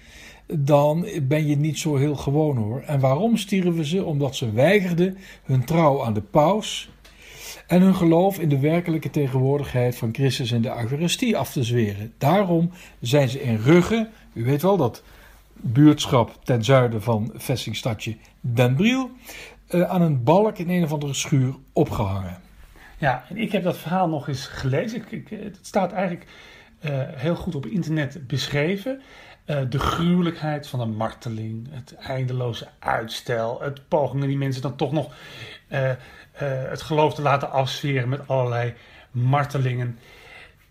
dan 0.48 1.06
ben 1.22 1.48
je 1.48 1.58
niet 1.58 1.80
zo 1.80 1.96
heel 1.96 2.16
gewoon 2.16 2.58
hoor. 2.58 2.82
En 2.82 3.00
waarom 3.00 3.38
stierven 3.38 3.86
ze? 3.86 4.04
Omdat 4.04 4.36
ze 4.36 4.52
weigerden 4.52 5.18
hun 5.44 5.66
trouw 5.66 6.04
aan 6.04 6.14
de 6.14 6.22
paus 6.22 6.90
en 7.68 7.82
hun 7.82 7.96
geloof 7.96 8.40
in 8.40 8.50
de 8.50 8.60
werkelijke 8.60 9.10
tegenwoordigheid 9.10 9.96
van 9.96 10.14
Christus 10.14 10.52
en 10.52 10.62
de 10.62 10.76
Eucharistie 10.78 11.38
af 11.38 11.52
te 11.52 11.64
zweren. 11.64 12.14
Daarom 12.18 12.72
zijn 13.00 13.30
ze 13.30 13.42
in 13.42 13.56
Rugge, 13.56 14.10
u 14.34 14.44
weet 14.44 14.62
wel 14.62 14.78
dat 14.78 15.04
buurtschap 15.54 16.40
ten 16.44 16.64
zuiden 16.64 17.02
van 17.02 17.32
vestingstadje 17.34 18.18
Den 18.42 18.76
Briel, 18.76 19.10
uh, 19.70 19.82
aan 19.82 20.02
een 20.02 20.24
balk 20.24 20.58
in 20.58 20.70
een 20.70 20.84
of 20.84 20.94
andere 20.94 21.14
schuur 21.14 21.56
opgehangen. 21.74 22.43
Ja, 23.04 23.26
en 23.30 23.38
ik 23.38 23.52
heb 23.52 23.63
dat 23.63 23.78
verhaal 23.78 24.10
nog 24.10 24.28
eens 24.28 24.48
gelezen. 24.48 24.98
Ik, 24.98 25.12
ik, 25.12 25.30
het 25.30 25.60
staat 25.62 25.92
eigenlijk 25.92 26.26
uh, 26.86 26.92
heel 26.98 27.36
goed 27.36 27.56
op 27.56 27.66
internet 27.66 28.28
beschreven. 28.28 29.02
Uh, 29.46 29.62
de 29.70 29.80
gruwelijkheid 29.80 30.68
van 30.68 30.80
een 30.80 30.96
marteling, 30.96 31.68
het 31.72 31.96
eindeloze 31.96 32.68
uitstel, 32.80 33.62
het 33.62 33.88
pogingen 33.88 34.28
die 34.28 34.38
mensen 34.38 34.62
dan 34.62 34.76
toch 34.76 34.92
nog 34.92 35.16
uh, 35.70 35.92
het 36.70 36.82
geloof 36.82 37.13
te 37.13 37.22
laten 37.22 37.52
afsferen 37.52 38.10
met 38.10 38.28
allerlei 38.28 38.74
martelingen. 39.12 40.00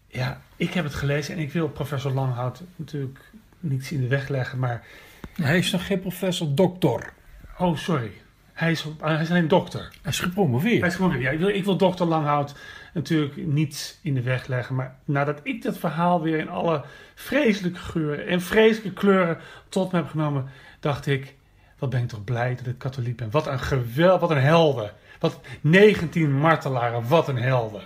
Ja, 0.06 0.40
ik 0.56 0.74
heb 0.74 0.84
het 0.84 0.94
gelezen 0.94 1.34
en 1.34 1.40
ik 1.40 1.52
wil 1.52 1.68
professor 1.68 2.12
Langhout 2.12 2.62
natuurlijk 2.76 3.20
niets 3.60 3.92
in 3.92 4.00
de 4.00 4.08
weg 4.08 4.28
leggen, 4.28 4.58
maar... 4.58 4.86
Hij 5.32 5.58
is 5.58 5.70
nog 5.70 5.86
geen 5.86 6.00
professor, 6.00 6.54
dokter. 6.54 7.12
Oh, 7.58 7.76
sorry. 7.76 8.21
Hij 8.62 8.70
is, 8.70 8.86
hij 9.00 9.20
is 9.20 9.30
alleen 9.30 9.48
dokter. 9.48 9.80
Hij 9.80 10.12
is 10.12 10.20
gepromoveerd. 10.20 10.80
Hij 10.80 10.88
is 10.88 10.94
gewoon, 10.94 11.20
ja, 11.20 11.30
ik, 11.30 11.38
wil, 11.38 11.48
ik 11.48 11.64
wil 11.64 11.76
dokter 11.76 12.06
Langhout 12.06 12.54
natuurlijk 12.94 13.46
niet 13.46 13.98
in 14.02 14.14
de 14.14 14.22
weg 14.22 14.46
leggen. 14.46 14.74
Maar 14.74 14.96
nadat 15.04 15.40
ik 15.42 15.62
dat 15.62 15.78
verhaal 15.78 16.22
weer 16.22 16.38
in 16.38 16.48
alle 16.48 16.84
vreselijke 17.14 17.78
geuren 17.78 18.26
en 18.26 18.40
vreselijke 18.40 18.92
kleuren 18.92 19.38
tot 19.68 19.92
me 19.92 19.98
heb 19.98 20.08
genomen, 20.08 20.46
dacht 20.80 21.06
ik, 21.06 21.34
wat 21.78 21.90
ben 21.90 22.02
ik 22.02 22.08
toch 22.08 22.24
blij 22.24 22.54
dat 22.54 22.66
ik 22.66 22.78
katholiek 22.78 23.16
ben. 23.16 23.30
Wat 23.30 23.46
een 23.46 23.60
geweld, 23.60 24.20
wat 24.20 24.30
een 24.30 24.40
helden. 24.40 24.92
Wat 25.20 25.40
19 25.60 26.32
martelaren, 26.32 27.08
wat 27.08 27.28
een 27.28 27.38
helden. 27.38 27.82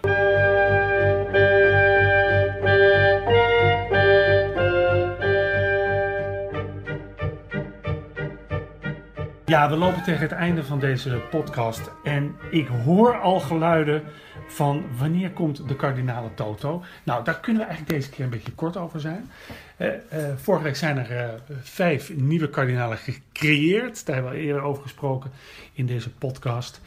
Ja, 9.47 9.71
we 9.71 9.77
lopen 9.77 10.03
tegen 10.03 10.21
het 10.21 10.33
einde 10.33 10.65
van 10.65 10.81
deze 10.81 11.23
podcast 11.31 11.91
en 12.05 12.37
ik 12.51 12.67
hoor 12.67 13.21
al 13.21 13.41
geluiden 13.41 14.03
van 14.49 14.85
wanneer 14.99 15.31
komt 15.31 15.69
de 15.69 15.77
kardinale 15.77 16.35
Toto. 16.35 16.85
Nou, 17.03 17.25
daar 17.25 17.41
kunnen 17.41 17.63
we 17.63 17.69
eigenlijk 17.69 17.99
deze 17.99 18.11
keer 18.11 18.25
een 18.25 18.31
beetje 18.31 18.53
kort 18.53 18.77
over 18.77 19.01
zijn. 19.01 19.31
Uh, 19.79 19.89
vorige 20.37 20.65
week 20.65 20.77
zijn 20.77 20.99
er 20.99 21.11
uh, 21.11 21.35
vijf 21.63 22.15
nieuwe 22.17 22.51
kardinalen 22.51 22.99
gecreëerd. 22.99 24.07
Daar 24.07 24.15
hebben 24.15 24.33
we 24.33 24.39
eerder 24.39 24.63
over 24.63 24.83
gesproken 24.83 25.31
in 25.73 25.87
deze 25.87 26.11
podcast. 26.11 26.81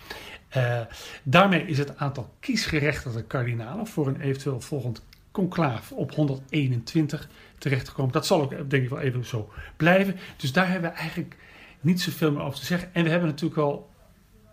daarmee 1.24 1.65
is 1.65 1.78
het 1.78 1.98
aantal 1.98 2.30
kiesgerechtigde 2.39 3.24
kardinalen 3.24 3.88
voor 3.88 4.08
een 4.08 4.22
eventueel 4.22 4.62
volgend 4.62 5.04
conclaaf 5.32 5.91
op 5.91 6.12
121 6.12 7.30
terechtgekomen. 7.58 8.12
Dat 8.12 8.26
zal 8.26 8.41
ook 8.41 8.69
denk 8.69 8.84
ik 8.84 8.89
wel 8.89 9.00
even 9.00 9.26
zo 9.26 9.50
blijven. 9.78 10.15
Dus 10.38 10.52
daar 10.52 10.69
hebben 10.69 10.91
we 10.91 10.98
eigenlijk 10.98 11.36
niet 11.80 12.02
zoveel 12.02 12.32
meer 12.32 12.42
over 12.42 12.60
te 12.60 12.65
zeggen. 12.65 12.89
En 12.94 13.04
we 13.04 13.10
hebben 13.10 13.30
natuurlijk 13.30 13.60
al 13.60 13.89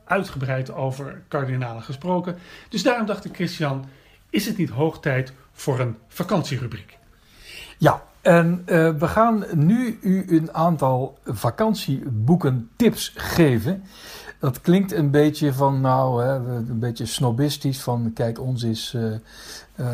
uitgebreid 0.05 0.73
over 0.73 1.23
kardinalen 1.29 1.83
gesproken. 1.83 2.37
Dus 2.69 2.83
daarom 2.83 3.07
dacht 3.07 3.25
ik, 3.25 3.35
Christian, 3.35 3.85
is 4.31 4.47
het 4.47 4.57
niet 4.57 4.71
hoog 4.71 5.01
tijd 5.01 5.33
voor 5.53 5.81
een 5.81 5.97
vakantierubriek? 6.09 6.99
Ja, 7.79 8.03
en 8.21 8.63
uh, 8.67 8.95
we 8.99 9.09
gaan 9.09 9.45
nu 9.55 9.99
u 10.03 10.25
een 10.29 10.55
aantal 10.55 11.19
vakantieboeken 11.25 12.71
tips 12.77 13.13
geven. 13.17 13.83
Dat 14.39 14.61
klinkt 14.61 14.93
een 14.93 15.11
beetje 15.11 15.53
van, 15.53 15.81
nou, 15.81 16.23
hè, 16.23 16.35
een 16.35 16.79
beetje 16.79 17.07
snobistisch. 17.07 17.83
Van 17.83 18.11
kijk, 18.15 18.41
ons 18.41 18.63
is 18.63 18.93
uh, 18.97 19.03
uh, 19.77 19.87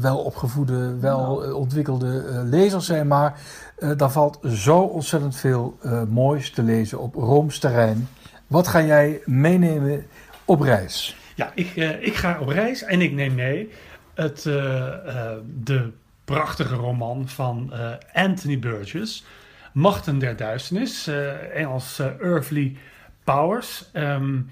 wel 0.00 0.18
opgevoede, 0.18 0.98
wel 0.98 1.40
nou. 1.40 1.52
ontwikkelde 1.52 2.42
lezers 2.44 2.86
zijn. 2.86 3.06
Maar 3.06 3.40
daar 3.96 4.10
valt 4.10 4.38
zo 4.46 4.78
ontzettend 4.80 5.36
veel 5.36 5.78
moois 6.08 6.50
te 6.50 6.62
lezen 6.62 6.98
op 6.98 7.14
Rooms 7.14 7.58
terrein. 7.58 8.08
Wat 8.46 8.68
ga 8.68 8.82
jij 8.82 9.20
meenemen 9.24 10.06
op 10.44 10.60
reis? 10.60 11.16
Ja, 11.34 11.52
ik, 11.54 11.76
uh, 11.76 12.02
ik 12.02 12.14
ga 12.14 12.40
op 12.40 12.48
reis 12.48 12.82
en 12.82 13.00
ik 13.00 13.12
neem 13.12 13.34
mee 13.34 13.70
het, 14.14 14.44
uh, 14.44 14.54
uh, 14.54 15.32
de 15.62 15.90
prachtige 16.24 16.74
roman 16.74 17.28
van 17.28 17.72
Anthony 18.12 18.58
Burgess, 18.58 19.24
Machten 19.72 20.18
der 20.18 20.36
Duisternis, 20.36 21.10
Engels 21.54 21.98
Earthly 22.20 22.76
Powers. 23.24 23.90
Um, 23.92 24.50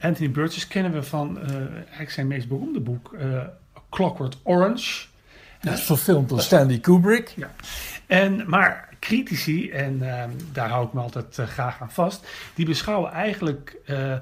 Anthony 0.00 0.30
Burgess 0.30 0.68
kennen 0.68 0.92
we 0.92 1.02
van 1.02 1.38
eigenlijk 1.78 2.10
zijn 2.10 2.26
meest 2.26 2.48
beroemde 2.48 2.80
boek, 2.80 3.16
Clockwork 3.90 4.34
Orange. 4.42 5.06
Dat 5.60 5.74
is 5.74 5.82
verfilmd 5.82 6.28
door 6.28 6.40
Stanley 6.40 6.78
Kubrick. 6.78 7.32
Ja. 7.36 7.50
En, 8.06 8.44
maar 8.48 8.88
critici, 9.00 9.70
en 9.70 9.98
uh, 10.02 10.24
daar 10.52 10.68
hou 10.68 10.86
ik 10.86 10.92
me 10.92 11.00
altijd 11.00 11.38
uh, 11.38 11.46
graag 11.46 11.80
aan 11.80 11.90
vast, 11.90 12.26
die 12.54 12.66
beschouwen 12.66 13.12
eigenlijk 13.12 13.76
uh, 13.86 14.18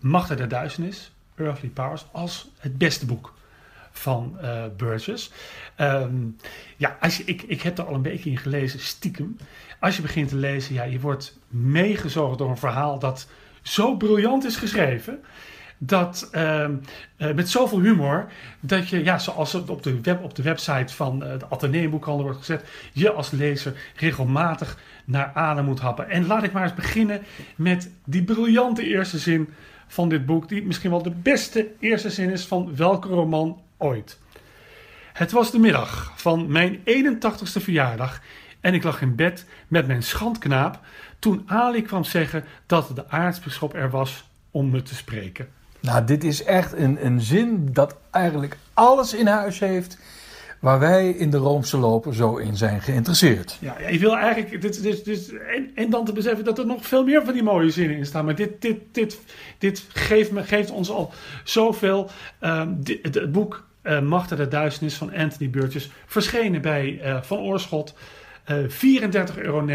Machten 0.00 0.36
der 0.36 0.48
Duisternis, 0.48 1.12
Earthly 1.36 1.68
Powers, 1.68 2.06
als 2.12 2.50
het 2.58 2.78
beste 2.78 3.06
boek 3.06 3.34
van 3.90 4.38
Burgess. 4.76 5.30
Um, 5.80 6.36
ja, 6.76 6.96
als 7.00 7.16
je, 7.16 7.24
ik, 7.24 7.42
ik 7.42 7.62
heb 7.62 7.78
er 7.78 7.86
al 7.86 7.94
een 7.94 8.02
beetje 8.02 8.30
in 8.30 8.38
gelezen, 8.38 8.80
stiekem. 8.80 9.36
Als 9.80 9.96
je 9.96 10.02
begint 10.02 10.28
te 10.28 10.36
lezen, 10.36 10.74
ja, 10.74 10.82
je 10.82 11.00
wordt 11.00 11.38
meegezogen 11.48 12.36
door 12.36 12.50
een 12.50 12.56
verhaal 12.56 12.98
dat 12.98 13.26
zo 13.62 13.96
briljant 13.96 14.44
is 14.44 14.56
geschreven 14.56 15.20
dat 15.86 16.30
uh, 16.32 16.66
met 17.16 17.48
zoveel 17.48 17.80
humor 17.80 18.26
dat 18.60 18.88
je, 18.88 19.04
ja, 19.04 19.18
zoals 19.18 19.54
op 19.54 19.82
de, 19.82 20.00
web, 20.00 20.22
op 20.22 20.34
de 20.34 20.42
website 20.42 20.94
van 20.94 21.22
uh, 21.22 21.38
de 21.38 21.48
Atheneumboekhandel 21.48 22.24
wordt 22.24 22.38
gezet, 22.38 22.64
je 22.92 23.12
als 23.12 23.30
lezer 23.30 23.74
regelmatig 23.96 24.78
naar 25.04 25.30
adem 25.34 25.64
moet 25.64 25.80
happen. 25.80 26.08
En 26.10 26.26
laat 26.26 26.42
ik 26.42 26.52
maar 26.52 26.62
eens 26.62 26.74
beginnen 26.74 27.22
met 27.56 27.90
die 28.04 28.24
briljante 28.24 28.82
eerste 28.82 29.18
zin 29.18 29.48
van 29.86 30.08
dit 30.08 30.26
boek, 30.26 30.48
die 30.48 30.66
misschien 30.66 30.90
wel 30.90 31.02
de 31.02 31.10
beste 31.10 31.68
eerste 31.80 32.10
zin 32.10 32.30
is 32.30 32.44
van 32.44 32.76
welke 32.76 33.08
roman 33.08 33.60
ooit. 33.76 34.18
Het 35.12 35.32
was 35.32 35.50
de 35.50 35.58
middag 35.58 36.12
van 36.16 36.52
mijn 36.52 36.78
81ste 36.78 37.62
verjaardag 37.62 38.20
en 38.60 38.74
ik 38.74 38.82
lag 38.82 39.00
in 39.00 39.14
bed 39.14 39.46
met 39.68 39.86
mijn 39.86 40.02
schandknaap 40.02 40.80
toen 41.18 41.42
Ali 41.46 41.82
kwam 41.82 42.04
zeggen 42.04 42.44
dat 42.66 42.90
de 42.94 43.08
aartsbisschop 43.08 43.74
er 43.74 43.90
was 43.90 44.24
om 44.50 44.70
me 44.70 44.82
te 44.82 44.94
spreken. 44.94 45.48
Nou, 45.84 46.04
dit 46.04 46.24
is 46.24 46.44
echt 46.44 46.72
een, 46.72 47.06
een 47.06 47.20
zin 47.20 47.68
dat 47.72 47.96
eigenlijk 48.10 48.56
alles 48.74 49.14
in 49.14 49.26
huis 49.26 49.58
heeft 49.58 49.98
waar 50.60 50.78
wij 50.78 51.08
in 51.08 51.30
de 51.30 51.36
Roomse 51.36 51.76
lopen 51.78 52.14
zo 52.14 52.36
in 52.36 52.56
zijn 52.56 52.80
geïnteresseerd. 52.80 53.56
Ja, 53.60 53.76
ik 53.76 54.00
wil 54.00 54.16
eigenlijk. 54.16 54.60
Dit, 54.60 55.04
dit, 55.04 55.32
en, 55.54 55.70
en 55.74 55.90
dan 55.90 56.04
te 56.04 56.12
beseffen 56.12 56.44
dat 56.44 56.58
er 56.58 56.66
nog 56.66 56.86
veel 56.86 57.04
meer 57.04 57.24
van 57.24 57.32
die 57.32 57.42
mooie 57.42 57.70
zinnen 57.70 57.96
in 57.96 58.06
staan. 58.06 58.24
Maar 58.24 58.34
dit, 58.34 58.62
dit, 58.62 58.78
dit, 58.92 59.18
dit 59.58 59.84
geeft, 59.88 60.30
me, 60.30 60.42
geeft 60.42 60.70
ons 60.70 60.90
al 60.90 61.12
zoveel. 61.44 62.10
Um, 62.40 62.84
dit, 62.84 62.98
het, 63.02 63.32
boek 63.32 63.66
uh, 63.82 64.00
Machten 64.00 64.36
der 64.36 64.48
Duisternis 64.48 64.94
van 64.94 65.14
Anthony 65.14 65.50
Burgess. 65.50 65.90
Verschenen 66.06 66.62
bij 66.62 67.00
uh, 67.04 67.22
Van 67.22 67.38
Oorschot. 67.38 67.94
Uh, 68.50 68.56
34,99 68.68 69.36
euro. 69.36 69.66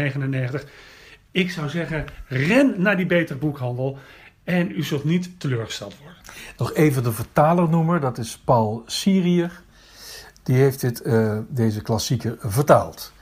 Ik 1.30 1.50
zou 1.50 1.68
zeggen, 1.68 2.04
ren 2.26 2.74
naar 2.76 2.96
die 2.96 3.06
betere 3.06 3.38
boekhandel. 3.38 3.98
En 4.50 4.70
u 4.70 4.82
zult 4.82 5.04
niet 5.04 5.40
teleurgesteld 5.40 5.98
worden. 5.98 6.16
Nog 6.56 6.74
even 6.74 7.02
de 7.02 7.12
vertaler 7.12 7.68
noemen, 7.68 8.00
dat 8.00 8.18
is 8.18 8.38
Paul 8.38 8.82
Syriër. 8.86 9.62
Die 10.42 10.56
heeft 10.56 10.80
dit, 10.80 11.06
uh, 11.06 11.38
deze 11.48 11.82
klassieker 11.82 12.36
vertaald. 12.40 13.12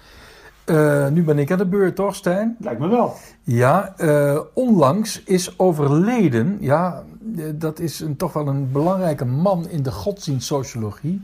Uh, 0.66 1.08
nu 1.08 1.22
ben 1.24 1.38
ik 1.38 1.50
aan 1.50 1.58
de 1.58 1.66
beurt, 1.66 1.96
toch, 1.96 2.14
Stijn? 2.14 2.56
Lijkt 2.60 2.80
me 2.80 2.88
wel. 2.88 3.16
Ja, 3.42 3.94
uh, 3.98 4.40
onlangs 4.54 5.22
is 5.22 5.58
overleden, 5.58 6.56
ja, 6.60 7.04
dat 7.54 7.78
is 7.78 8.00
een, 8.00 8.16
toch 8.16 8.32
wel 8.32 8.48
een 8.48 8.72
belangrijke 8.72 9.24
man 9.24 9.68
in 9.68 9.82
de 9.82 9.92
godsdienstsociologie. 9.92 11.20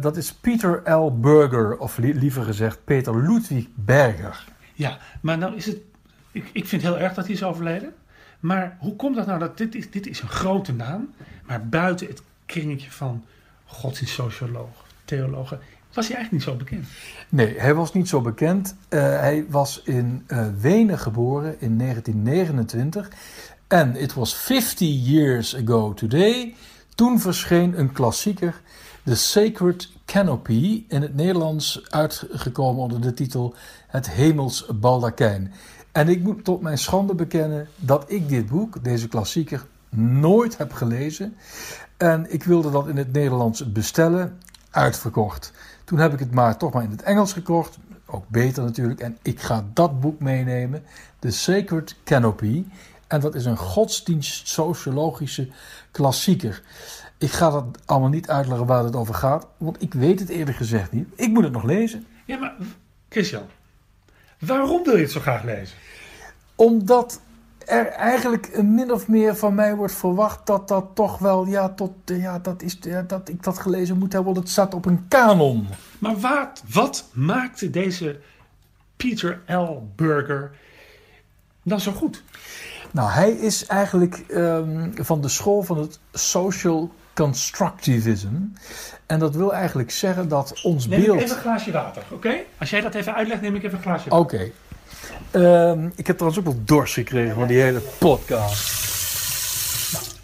dat 0.00 0.16
is 0.16 0.34
Peter 0.34 0.92
L. 0.92 1.18
Berger, 1.20 1.78
of 1.78 1.98
li 1.98 2.14
liever 2.14 2.42
gezegd 2.42 2.84
Peter 2.84 3.16
Ludwig 3.16 3.66
Berger. 3.74 4.44
Ja, 4.74 4.98
maar 5.20 5.38
nou 5.38 5.56
is 5.56 5.66
het, 5.66 5.78
ik, 6.32 6.50
ik 6.52 6.66
vind 6.66 6.82
het 6.82 6.92
heel 6.92 7.02
erg 7.02 7.14
dat 7.14 7.24
hij 7.24 7.34
is 7.34 7.44
overleden. 7.44 7.94
Maar 8.46 8.76
hoe 8.80 8.96
komt 8.96 9.16
dat 9.16 9.26
nou? 9.26 9.38
Dat 9.38 9.58
dit, 9.58 9.74
is, 9.74 9.90
dit 9.90 10.06
is 10.06 10.20
een 10.20 10.28
grote 10.28 10.72
naam, 10.72 11.14
maar 11.46 11.68
buiten 11.68 12.06
het 12.06 12.22
kringetje 12.46 12.90
van 12.90 13.24
godsdienstsociologen, 13.64 14.84
theologen, 15.04 15.60
was 15.92 16.08
hij 16.08 16.16
eigenlijk 16.16 16.30
niet 16.32 16.42
zo 16.42 16.64
bekend. 16.64 16.86
Nee, 17.28 17.58
hij 17.58 17.74
was 17.74 17.92
niet 17.92 18.08
zo 18.08 18.20
bekend. 18.20 18.76
Uh, 18.88 19.00
hij 19.00 19.46
was 19.48 19.82
in 19.84 20.24
uh, 20.28 20.46
Wenen 20.60 20.98
geboren 20.98 21.60
in 21.60 21.78
1929. 21.78 23.10
En 23.66 23.96
it 23.96 24.14
was 24.14 24.36
50 24.36 24.88
years 24.88 25.56
ago 25.56 25.94
today. 25.94 26.54
Toen 26.94 27.20
verscheen 27.20 27.78
een 27.78 27.92
klassieker, 27.92 28.60
The 29.04 29.16
Sacred 29.16 29.90
Canopy, 30.04 30.84
in 30.88 31.02
het 31.02 31.14
Nederlands 31.14 31.90
uitgekomen 31.90 32.82
onder 32.82 33.00
de 33.00 33.14
titel 33.14 33.54
Het 33.86 34.10
Hemels 34.10 34.66
Baldakijn. 34.74 35.52
En 35.96 36.08
ik 36.08 36.22
moet 36.22 36.44
tot 36.44 36.60
mijn 36.60 36.78
schande 36.78 37.14
bekennen 37.14 37.68
dat 37.76 38.04
ik 38.10 38.28
dit 38.28 38.46
boek, 38.46 38.84
deze 38.84 39.08
klassieker, 39.08 39.66
nooit 39.90 40.58
heb 40.58 40.72
gelezen. 40.72 41.36
En 41.96 42.32
ik 42.32 42.42
wilde 42.42 42.70
dat 42.70 42.88
in 42.88 42.96
het 42.96 43.12
Nederlands 43.12 43.72
bestellen, 43.72 44.38
uitverkocht. 44.70 45.52
Toen 45.84 45.98
heb 45.98 46.12
ik 46.12 46.18
het 46.18 46.34
maar 46.34 46.56
toch 46.56 46.72
maar 46.72 46.82
in 46.82 46.90
het 46.90 47.02
Engels 47.02 47.32
gekocht, 47.32 47.78
ook 48.06 48.28
beter 48.28 48.62
natuurlijk. 48.62 49.00
En 49.00 49.18
ik 49.22 49.40
ga 49.40 49.64
dat 49.72 50.00
boek 50.00 50.20
meenemen, 50.20 50.82
The 51.18 51.30
Sacred 51.30 51.96
Canopy. 52.04 52.64
En 53.06 53.20
dat 53.20 53.34
is 53.34 53.44
een 53.44 53.58
godsdienst-sociologische 53.58 55.48
klassieker. 55.90 56.62
Ik 57.18 57.30
ga 57.30 57.50
dat 57.50 57.64
allemaal 57.84 58.08
niet 58.08 58.28
uitleggen 58.30 58.66
waar 58.66 58.84
het 58.84 58.96
over 58.96 59.14
gaat, 59.14 59.46
want 59.56 59.82
ik 59.82 59.94
weet 59.94 60.20
het 60.20 60.28
eerlijk 60.28 60.56
gezegd 60.56 60.92
niet. 60.92 61.08
Ik 61.14 61.28
moet 61.28 61.44
het 61.44 61.52
nog 61.52 61.64
lezen. 61.64 62.06
Ja, 62.24 62.38
maar 62.38 62.54
Christian, 63.08 63.42
waarom 64.38 64.84
wil 64.84 64.96
je 64.96 65.02
het 65.02 65.10
zo 65.10 65.20
graag 65.20 65.42
lezen? 65.42 65.76
Omdat 66.54 67.20
er 67.66 67.86
eigenlijk 67.86 68.62
min 68.62 68.92
of 68.92 69.08
meer 69.08 69.36
van 69.36 69.54
mij 69.54 69.74
wordt 69.74 69.94
verwacht 69.94 70.46
dat 70.46 70.68
dat 70.68 70.86
toch 70.94 71.18
wel, 71.18 71.46
ja, 71.46 71.68
tot, 71.68 71.92
ja, 72.04 72.38
dat, 72.38 72.62
is, 72.62 72.78
ja, 72.80 73.02
dat 73.02 73.28
ik 73.28 73.42
dat 73.42 73.58
gelezen 73.58 73.98
moet 73.98 74.12
hebben, 74.12 74.32
want 74.32 74.44
het 74.44 74.52
staat 74.52 74.74
op 74.74 74.84
een 74.84 75.08
kanon. 75.08 75.66
Maar 75.98 76.16
wat, 76.18 76.62
wat 76.72 77.08
maakte 77.12 77.70
deze 77.70 78.20
Peter 78.96 79.40
L. 79.46 79.88
Burger 79.96 80.50
dan 81.62 81.80
zo 81.80 81.92
goed? 81.92 82.22
Nou, 82.90 83.10
hij 83.10 83.30
is 83.30 83.66
eigenlijk 83.66 84.18
ehm, 84.28 84.90
van 84.94 85.20
de 85.20 85.28
school 85.28 85.62
van 85.62 85.78
het 85.78 85.98
social 86.12 86.90
constructivism. 87.16 88.34
En 89.06 89.18
dat 89.18 89.34
wil 89.34 89.54
eigenlijk 89.54 89.90
zeggen 89.90 90.28
dat 90.28 90.60
ons 90.62 90.86
Neem 90.86 91.00
beeld... 91.00 91.16
ik 91.16 91.22
even 91.22 91.36
een 91.36 91.42
glaasje 91.42 91.70
water, 91.70 92.02
oké? 92.10 92.34
Als 92.58 92.70
jij 92.70 92.80
dat 92.80 92.94
even 92.94 93.14
uitlegt, 93.14 93.40
neem 93.40 93.54
ik 93.54 93.62
even 93.62 93.76
een 93.76 93.82
glaasje 93.82 94.08
water. 94.08 94.38
Oké. 94.38 94.50
Ehm, 95.30 95.88
ik 95.94 96.06
heb 96.06 96.16
trouwens 96.16 96.46
ook 96.46 96.52
wel 96.52 96.62
dorst 96.64 96.94
gekregen 96.94 97.34
van 97.34 97.46
die 97.46 97.60
hele 97.60 97.80
podcast. 97.98 98.84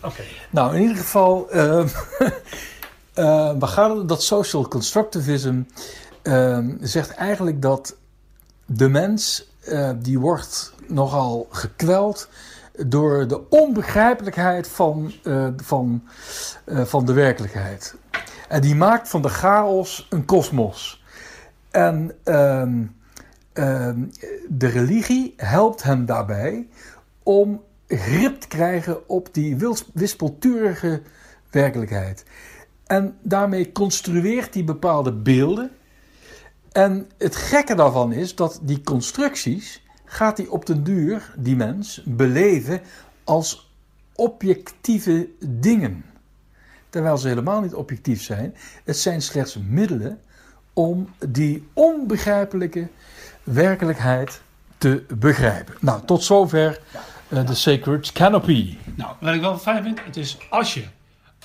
Oké. 0.03 0.22
Nou, 0.51 0.74
in 0.74 0.80
ieder 0.80 0.97
geval, 0.97 1.51
ehm, 1.51 1.86
eh, 3.14 3.53
we 3.59 3.66
gaan 3.66 4.07
dat 4.07 4.22
social 4.22 4.68
constructivism 4.68 5.62
ehm, 6.22 6.70
zegt 6.80 7.14
eigenlijk 7.14 7.62
dat 7.62 7.97
de 8.66 8.88
mens 8.88 9.51
eh, 9.61 9.90
die 9.97 10.18
wordt 10.18 10.72
nogal 10.86 11.49
gekweld 11.51 12.28
door 12.73 13.29
de 13.29 13.49
onbegrijpelijkheid 13.49 14.68
van, 14.68 15.12
eh, 15.23 15.49
van, 15.57 16.03
eh, 16.64 16.85
van 16.85 17.05
de 17.05 17.12
werkelijkheid. 17.12 17.97
En 18.49 18.61
die 18.61 18.75
maakt 18.75 19.09
van 19.09 19.23
de 19.23 19.29
chaos 19.29 20.07
een 20.11 20.25
kosmos. 20.25 21.05
En 21.70 22.12
ehm, 22.25 22.83
ehm, 23.53 24.01
de 24.49 24.66
religie 24.66 25.35
helpt 25.37 25.83
hem 25.83 26.07
daarbij 26.07 26.68
om 27.23 27.62
grip 27.87 28.41
te 28.41 28.49
krijgen 28.49 29.09
op 29.09 29.35
die 29.35 29.57
wispelturige 29.93 31.03
werkelijkheid. 31.51 32.25
En 32.87 33.16
daarmee 33.23 33.73
construeert 33.73 34.55
hij 34.55 34.64
bepaalde 34.64 35.12
beelden. 35.12 35.70
En 36.73 37.11
het 37.18 37.37
gekke 37.37 37.75
daarvan 37.75 38.12
is 38.12 38.35
dat 38.35 38.61
die 38.62 38.81
constructies 38.81 39.82
gaat 40.12 40.36
hij 40.36 40.46
op 40.46 40.66
den 40.66 40.84
duur, 40.84 41.34
die 41.36 41.56
mens, 41.56 42.00
beleven 42.04 42.80
als 43.24 43.70
objectieve 44.14 45.28
dingen. 45.40 46.04
Terwijl 46.88 47.18
ze 47.18 47.28
helemaal 47.28 47.60
niet 47.60 47.74
objectief 47.74 48.22
zijn. 48.22 48.54
Het 48.84 48.96
zijn 48.96 49.22
slechts 49.22 49.56
middelen 49.68 50.20
om 50.72 51.08
die 51.28 51.68
onbegrijpelijke 51.72 52.88
werkelijkheid 53.42 54.42
te 54.78 55.04
begrijpen. 55.18 55.74
Nou, 55.80 56.04
tot 56.04 56.22
zover 56.22 56.80
eh, 57.28 57.46
de 57.46 57.54
Sacred 57.54 58.12
Canopy. 58.12 58.76
Nou, 58.94 59.14
wat 59.20 59.34
ik 59.34 59.40
wel 59.40 59.58
fijn 59.58 59.82
vind, 59.82 60.04
het 60.04 60.16
is 60.16 60.38
als 60.50 60.74
je 60.74 60.84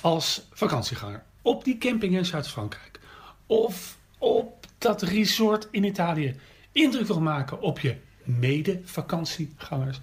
als 0.00 0.48
vakantieganger 0.52 1.22
op 1.42 1.64
die 1.64 1.78
camping 1.78 2.16
in 2.16 2.24
Zuid-Frankrijk 2.24 3.00
of 3.46 3.96
op 4.18 4.66
dat 4.78 5.02
resort 5.02 5.68
in 5.70 5.84
Italië 5.84 6.36
indruk 6.72 7.06
wil 7.06 7.20
maken 7.20 7.60
op 7.60 7.78
je 7.78 8.06
mede-vakantiegangers, 8.28 10.00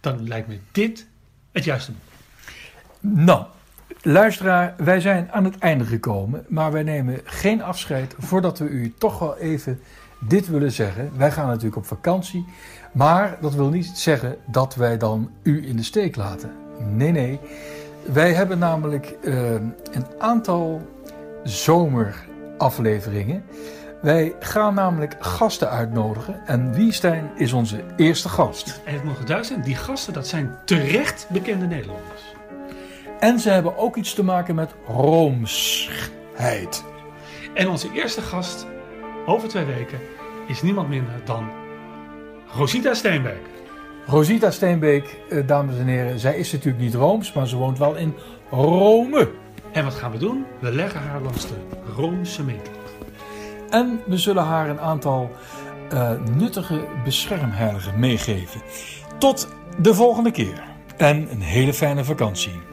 dan 0.00 0.28
lijkt 0.28 0.48
me 0.48 0.58
dit 0.72 1.06
het 1.52 1.64
juiste. 1.64 1.92
Nou, 3.00 3.44
luisteraar, 4.02 4.74
wij 4.76 5.00
zijn 5.00 5.32
aan 5.32 5.44
het 5.44 5.58
einde 5.58 5.84
gekomen, 5.84 6.44
maar 6.48 6.72
wij 6.72 6.82
nemen 6.82 7.20
geen 7.24 7.62
afscheid 7.62 8.14
voordat 8.18 8.58
we 8.58 8.64
u 8.64 8.94
toch 8.98 9.18
wel 9.18 9.36
even 9.36 9.80
dit 10.20 10.48
willen 10.48 10.72
zeggen. 10.72 11.10
Wij 11.16 11.30
gaan 11.30 11.46
natuurlijk 11.46 11.76
op 11.76 11.86
vakantie, 11.86 12.44
maar 12.92 13.38
dat 13.40 13.54
wil 13.54 13.68
niet 13.68 13.86
zeggen 13.86 14.36
dat 14.46 14.74
wij 14.74 14.98
dan 14.98 15.30
u 15.42 15.68
in 15.68 15.76
de 15.76 15.82
steek 15.82 16.16
laten. 16.16 16.52
Nee, 16.88 17.10
nee. 17.10 17.40
Wij 18.12 18.32
hebben 18.32 18.58
namelijk 18.58 19.16
eh, 19.22 19.52
een 19.52 20.06
aantal 20.18 20.88
zomerafleveringen. 21.44 23.44
Wij 24.00 24.34
gaan 24.40 24.74
namelijk 24.74 25.16
gasten 25.18 25.70
uitnodigen 25.70 26.46
en 26.46 26.72
Wiestein 26.72 27.30
is 27.36 27.52
onze 27.52 27.84
eerste 27.96 28.28
gast. 28.28 28.80
En 28.84 28.94
het 28.94 29.04
mogen 29.04 29.26
duidelijk 29.26 29.46
zijn, 29.46 29.62
die 29.62 29.76
gasten, 29.84 30.12
dat 30.12 30.26
zijn 30.26 30.56
terecht 30.64 31.26
bekende 31.30 31.66
Nederlanders. 31.66 32.22
En 33.18 33.38
ze 33.38 33.50
hebben 33.50 33.76
ook 33.76 33.96
iets 33.96 34.14
te 34.14 34.24
maken 34.24 34.54
met 34.54 34.74
roomsheid. 34.86 36.84
En 37.54 37.68
onze 37.68 37.92
eerste 37.92 38.20
gast 38.20 38.66
over 39.26 39.48
twee 39.48 39.64
weken 39.64 39.98
is 40.46 40.62
niemand 40.62 40.88
minder 40.88 41.14
dan 41.24 41.50
Rosita 42.46 42.94
Steenbeek. 42.94 43.48
Rosita 44.06 44.50
Steenbeek, 44.50 45.16
eh, 45.30 45.46
dames 45.46 45.78
en 45.78 45.86
heren, 45.86 46.18
zij 46.18 46.36
is 46.36 46.52
natuurlijk 46.52 46.82
niet 46.82 46.94
Rooms, 46.94 47.32
maar 47.32 47.48
ze 47.48 47.56
woont 47.56 47.78
wel 47.78 47.96
in 47.96 48.14
Rome. 48.50 49.30
En 49.72 49.84
wat 49.84 49.94
gaan 49.94 50.10
we 50.10 50.18
doen? 50.18 50.44
We 50.58 50.72
leggen 50.72 51.00
haar 51.00 51.20
langs 51.20 51.46
de 51.46 51.54
Roomse 51.96 52.44
meetlat. 52.44 52.79
En 53.70 54.00
we 54.06 54.18
zullen 54.18 54.44
haar 54.44 54.68
een 54.68 54.80
aantal 54.80 55.30
eh, 55.90 56.10
nuttige 56.36 56.86
beschermheiligen 57.04 57.98
meegeven. 57.98 58.60
Tot 59.18 59.48
de 59.78 59.94
volgende 59.94 60.30
keer 60.30 60.62
en 60.96 61.28
een 61.30 61.40
hele 61.40 61.72
fijne 61.72 62.04
vakantie. 62.04 62.69